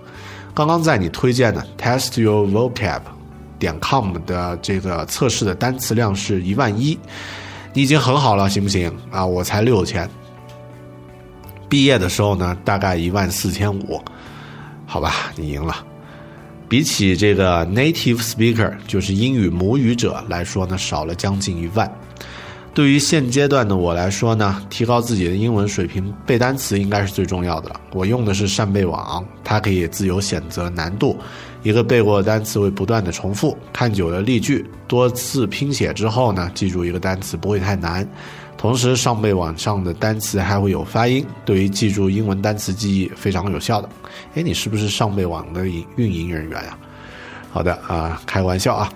[0.53, 3.01] 刚刚在你推荐的 TestYourVocab
[3.59, 6.97] 点 com 的这个测试的单词量是一万一，
[7.73, 9.25] 你已经很好了，行不行啊？
[9.25, 10.09] 我才六千。
[11.69, 14.01] 毕业的时候呢，大概一万四千五，
[14.85, 15.75] 好吧，你赢了。
[16.69, 21.89] 比起这个 native speaker，就是英语母语者来说呢，少了将近一万。
[22.77, 27.81] 对于现阶段的我来说呢，提高自己的英文水平，背单词应该是最重要的了。
[27.91, 31.17] 我用的是扇贝网，它可以自由选择难度，
[31.63, 38.07] 一个背过的单词会不断的重复，看久了例句，多次拼写之后呢，记住一个单词不会太难。
[38.59, 43.89] 同时，上背网上的单词还会有发音，对于记住英文单词记忆非常有效的。
[44.35, 46.77] 哎，你是不是上背网的运营人员呀？
[47.49, 48.87] 好的啊，开玩笑啊。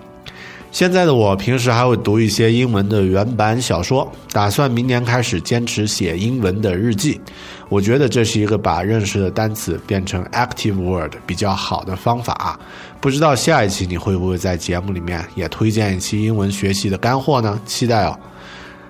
[0.72, 7.20] 现在的我平时还会读一些英文的原版小说，打算明年开始坚持写英文的日记。
[7.68, 12.58] 我觉得这是一个把认识的单词变成 active word 比较好的方法。
[13.02, 17.60] 不知道下一期你会不会在节目里面也推荐一期英文学习的干货呢？
[17.66, 18.18] 期待哦。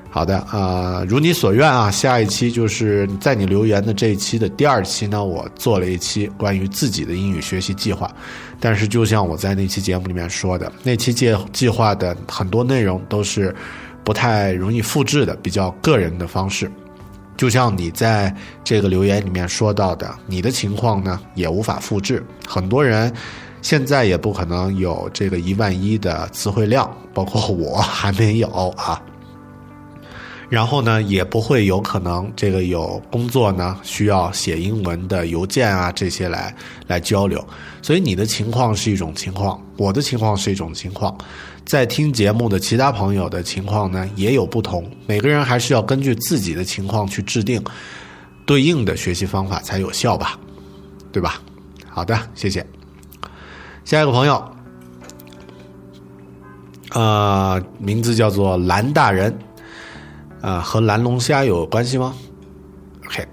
[0.08, 8.08] 好的，呃，如你所愿啊，下一期就是在你留言的这一期的第二期呢，我做了一期关于自己的英语学习计划。
[8.64, 13.52] 但是就像我在那期节目里面说的，那期计计划的很多内容都是
[14.04, 16.70] 不太容易复制的，比较个人的方式。
[17.36, 18.32] 就像你在
[18.62, 22.24] 这个留言里面说到的，你的情况呢也无法复制。
[22.46, 23.12] 很多人
[23.62, 29.02] 现在也不可能有这个一万一的词汇量，包括我还没有啊。
[30.53, 36.55] 然后呢，也不会有可能这个有工作呢，需要写英文的邮件啊，这些来
[36.86, 37.42] 来交流。
[37.80, 41.16] 所以你的情况是一种情况，我的情况是一种情况，
[41.64, 44.86] 在听节目的其他朋友的情况呢也有不同。
[45.07, 47.59] 每个人还是要根据自己的情况去制定
[48.44, 50.38] 对应的学习方法才有效吧，
[51.11, 51.40] 对吧？
[51.88, 52.62] 好的，谢谢。
[53.86, 54.55] 下一个朋友，
[56.90, 59.34] 呃，名字叫做蓝大人。
[60.43, 62.14] 啊，和蓝龙虾有关系吗
[63.07, 63.24] ？OK，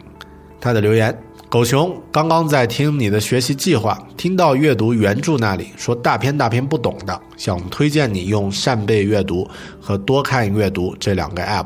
[0.62, 1.14] 他的留言：
[1.49, 9.49] 狗熊刚刚在听你的学习计划，听到阅读原著那里说大篇大篇不懂的，想推荐你用扇贝阅读
[9.82, 11.66] 和多看阅读这两个 App，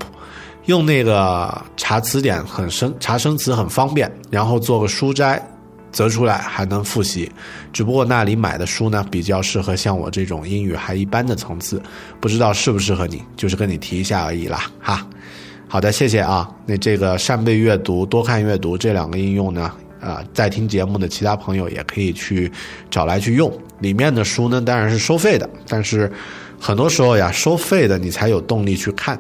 [0.68, 5.46] 用那个查词典很生查生词很方便，然后做个书摘，
[5.92, 7.30] 择出来还能复习。
[7.74, 11.82] 只不过那里买的书呢，比较适合像我这种英语还一般的层次，
[12.22, 15.06] 不知道适不适合你，就是跟你提一下而已啦，哈。
[15.74, 16.48] 好的，谢谢啊。
[16.68, 22.52] 那这个扇贝阅读、多看阅读这两个应用呢，啊，在听节目的其他朋友也可以去
[22.92, 23.52] 找来去用。
[23.80, 26.12] 里面的书呢，当然是收费的，但是
[26.60, 29.20] 很多时候呀，收费的你才有动力去看。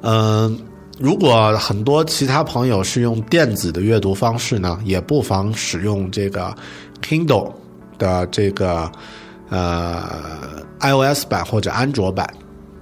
[0.00, 0.58] 嗯，
[0.98, 6.52] 如果很多其他朋友是用电子的阅读方式呢，也不妨使用这个
[7.00, 7.52] Kindle
[7.96, 8.90] 的这个
[9.50, 10.02] 呃
[10.80, 12.28] iOS 版或者安卓版。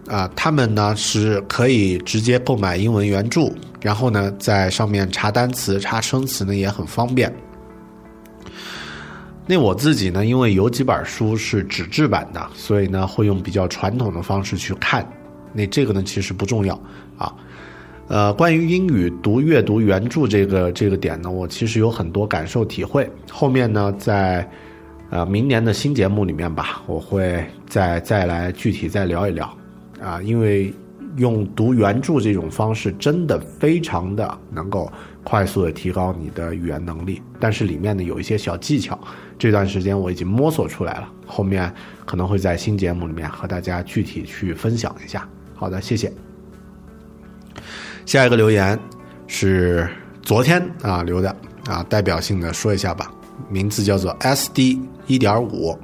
[0.09, 7.33] 啊，他们呢是可以直接购买英文原著，然后呢，在上面查单词、查生词呢也很方便。
[9.47, 15.07] 那我自己呢，因为有几本书是纸质版的，所以呢会用比较传统的方式去看。
[15.53, 16.75] 那这个呢其实不重要
[17.17, 17.33] 啊。
[18.09, 23.11] 呃，关于英语读阅读原著这个这个点呢，我其实有很多感受体会。
[23.31, 24.49] 后面呢，在
[25.11, 29.53] 呃明年的新节目里面吧，我会再再来具体再聊一聊
[30.01, 30.73] 啊，因为
[31.17, 34.93] 用读原著这种方式真的非常的能够
[35.25, 38.99] 快速的提高你的语言能力，但是里面呢有一些小技巧。
[39.39, 41.73] 这段时间我已经摸索出来了，后面
[42.05, 45.29] 可能会在新节目里面和大家具体去分享一下。
[45.55, 46.13] 好的，谢谢。
[48.05, 48.79] 下一个留言
[49.27, 49.89] 是
[50.23, 51.35] 昨天啊留的
[51.67, 53.13] 啊，代表性的说一下吧，
[53.51, 55.77] 名字叫做 S D 一点五，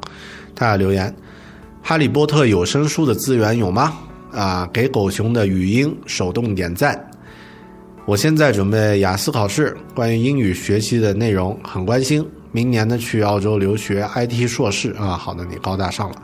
[0.55, 1.15] 他留言：
[1.83, 3.93] 哈利波特有声书的资源有吗？
[4.30, 7.11] 啊，给狗熊的语音手动点赞。
[8.05, 12.24] 我现在准备雅思考试，关于英语学习的内容很关心。
[12.53, 16.16] 明年呢，去澳洲留学 IT 硕士啊，好的，你高大上了。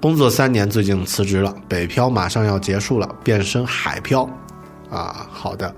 [0.00, 4.28] 工作三年，最近辞职了，北漂马上要结束了，变身海漂。
[4.90, 5.74] 啊，好的，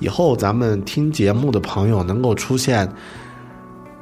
[0.00, 2.90] 以后咱们听节目的朋友能够出现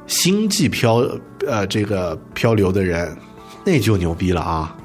[0.07, 1.05] 星际漂
[1.47, 3.15] 呃这个漂流的人，
[3.65, 4.75] 那就牛逼了啊。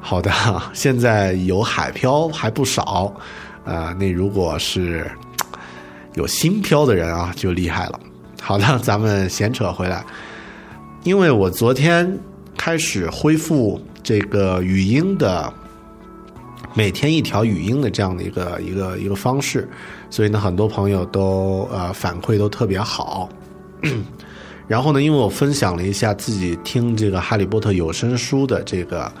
[0.00, 0.30] 好的，
[0.72, 3.12] 现在有海漂还不少，
[3.64, 5.10] 啊，那如果是
[6.14, 8.00] 有新漂的人啊，就厉害了。
[8.40, 10.04] 好的，咱们闲扯回来，
[11.02, 12.18] 因为我昨天
[12.56, 15.52] 开始恢复这个语音的
[16.72, 19.68] 每天一条语音的这样的一个一个一个方式，
[20.08, 23.28] 所以呢，很多朋友都呃反馈都特别好。
[24.68, 29.12] 然后呢，因为我分享了一下自己听这个《哈利波特》有声书的这个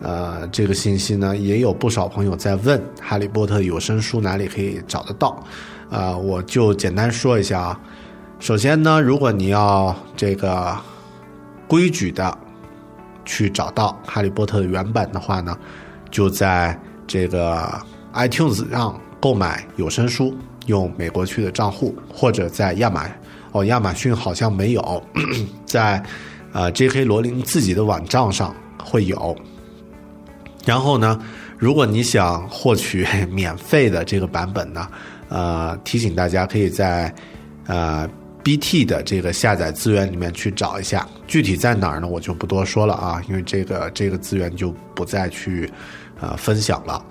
[0.00, 5.40] 呃这个信息呢，也有不少朋友在问《哈利波特》有声书哪里可以找得到，
[5.88, 7.80] 啊，我就简单说一下啊。
[8.40, 10.76] 首先呢，如果你要这个
[11.68, 12.36] 规矩的
[13.24, 15.56] 去找到《哈利波特》的原版的话呢，
[16.10, 16.76] 就在
[17.06, 17.72] 这个
[18.14, 20.34] iTunes 上购买有声书，
[20.66, 23.14] 用美国区的账户，或者在亚马逊
[23.52, 25.02] 哦亚马逊好像没有，
[25.64, 26.02] 在
[26.52, 27.04] 呃 J.K.
[27.04, 29.36] 罗琳自己的网站上会有。
[30.64, 31.18] 然后呢，
[31.58, 34.88] 如果你想获取 免费的这个版本呢，
[35.28, 37.14] 呃，提醒大家可以在
[37.66, 38.08] 呃。
[38.44, 42.08] B T 的这个下载资源里面去找一下，具体在哪儿呢？
[42.08, 45.70] 我就不多说了啊，因为这个这个资源就不再去
[46.20, 47.06] 呃分享了。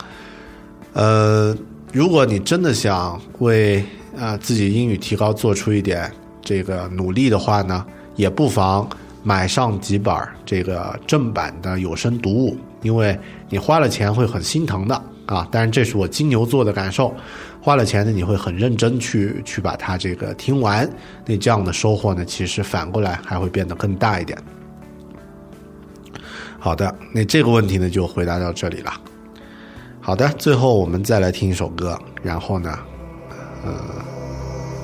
[0.92, 1.56] 呃，
[1.94, 3.82] 如果你真的想为
[4.20, 6.12] 啊自己英语提高做出一点
[6.42, 7.86] 这个努力的话呢，
[8.16, 8.88] 也不妨
[9.24, 10.16] 买上几本
[10.46, 13.18] 这个正版的有声读物，因为
[13.50, 15.48] 你花了钱会很心疼的啊。
[15.52, 17.14] 当然，这是我金牛座的感受。
[17.64, 20.90] 花了钱呢，你会很认真去去把它这个听完，
[21.28, 24.36] 那这样的收获呢，其实反过来还会变得更大一点。
[26.58, 28.92] 好的，那这个问题呢就回答到这里了。
[30.00, 32.80] 好的，最后我们再来听一首歌，然后呢，
[33.64, 33.74] 呃，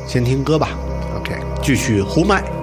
[0.07, 0.69] 先听歌吧。
[1.15, 2.56] OK，继续呼麦。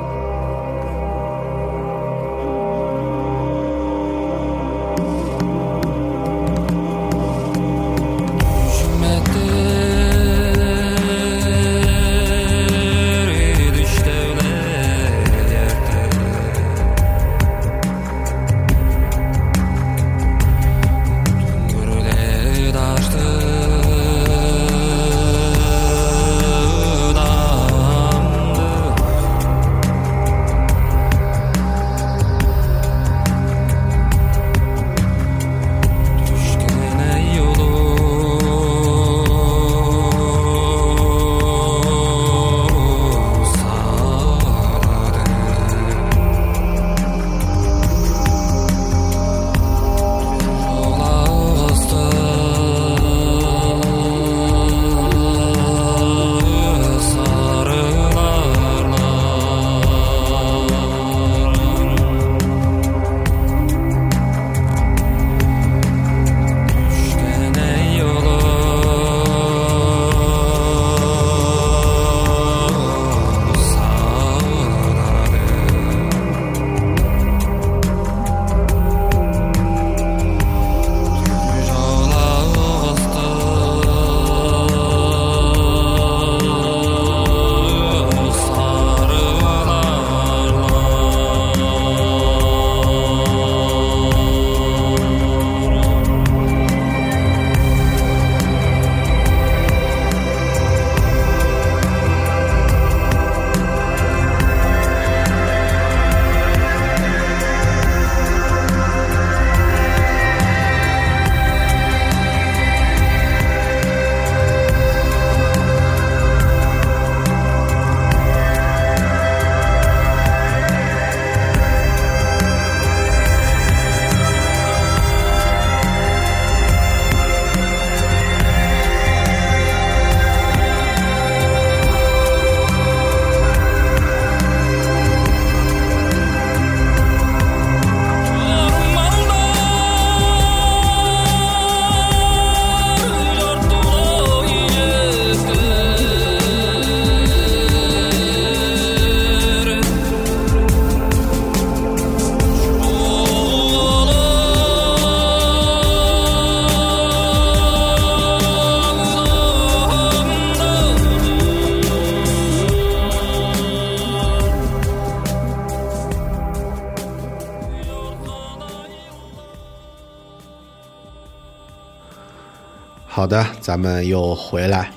[173.65, 174.91] 咱们又回来。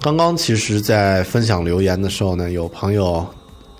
[0.00, 3.24] 刚刚其实，在分享留言的时候呢，有朋友，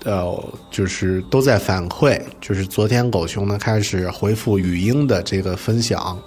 [0.05, 0.41] 呃，
[0.71, 6.17] 就是都在反馈，就是昨天狗熊呢开始回复语音的这个分享，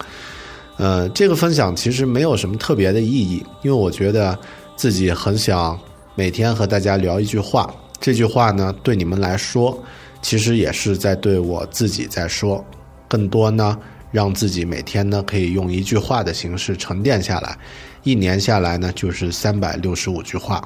[0.77, 4.37] 呃，这个分享其实没有什么特别的意义，因为我觉得
[4.75, 5.79] 自己很想
[6.13, 9.75] 每天和大家聊一句话，这句话呢对你们来说，
[10.21, 12.63] 其实也是在对我自己在说，
[13.07, 13.75] 更多呢。
[14.15, 17.57] 让自己每天呢可以用一句话的形式沉淀下来，
[18.03, 20.63] 一年下来呢就是三百六十五句话，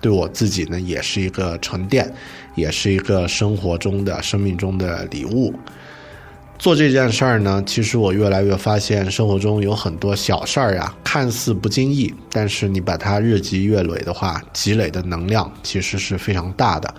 [0.00, 2.12] 对我自己呢也是一个沉淀，
[2.56, 5.54] 也是一个生活中的生命中的礼物。
[6.58, 16.92] 做这件事儿呢，其实我越来越发现生活中有很多小事儿呀，看似不经意，但是你把它日积月累的话，积累的能量其实是非常大的。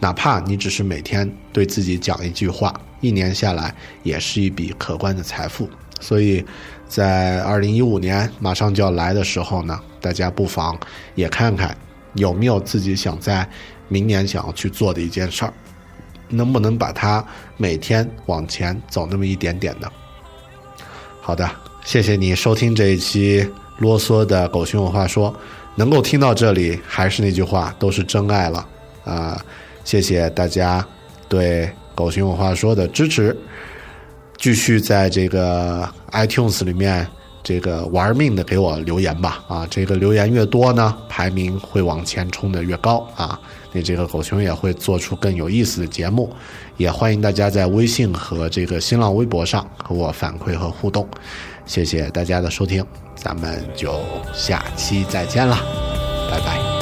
[0.00, 2.72] 哪怕你只是每天对自己讲一句话，
[3.02, 5.68] 一年下来也是一笔可观的财富。
[6.00, 6.42] 所以，
[6.88, 10.74] 在二零一五年马上就要来的时候呢，大家不妨
[11.14, 11.76] 也看看
[12.14, 13.46] 有没有自己想在
[13.88, 15.52] 明年想要去做的一件事儿，
[16.28, 17.24] 能不能把它
[17.56, 19.92] 每天往前走那么一点点的。
[21.20, 21.48] 好的，
[21.84, 23.48] 谢谢你收听这一期
[23.78, 25.32] 啰嗦的狗熊有话说，
[25.76, 28.66] 能够听到这里，还是那句话，都是真爱了
[29.04, 29.40] 啊。
[29.84, 30.84] 谢谢大家
[31.28, 33.36] 对狗熊有话说的支持，
[34.38, 37.06] 继续在这个 iTunes 里面
[37.42, 39.66] 这个玩命的给我留言吧啊！
[39.68, 43.38] 这个留言越多呢，排名会往前冲的越高啊！
[43.72, 46.32] 那这个狗熊也会做出更有意思的节目，
[46.76, 51.08] 也欢迎大家在微信和这个新浪微博上和我反馈和互动。
[51.66, 53.98] 谢谢大家的收听，咱们就
[54.32, 55.56] 下期再见了，
[56.30, 56.81] 拜拜。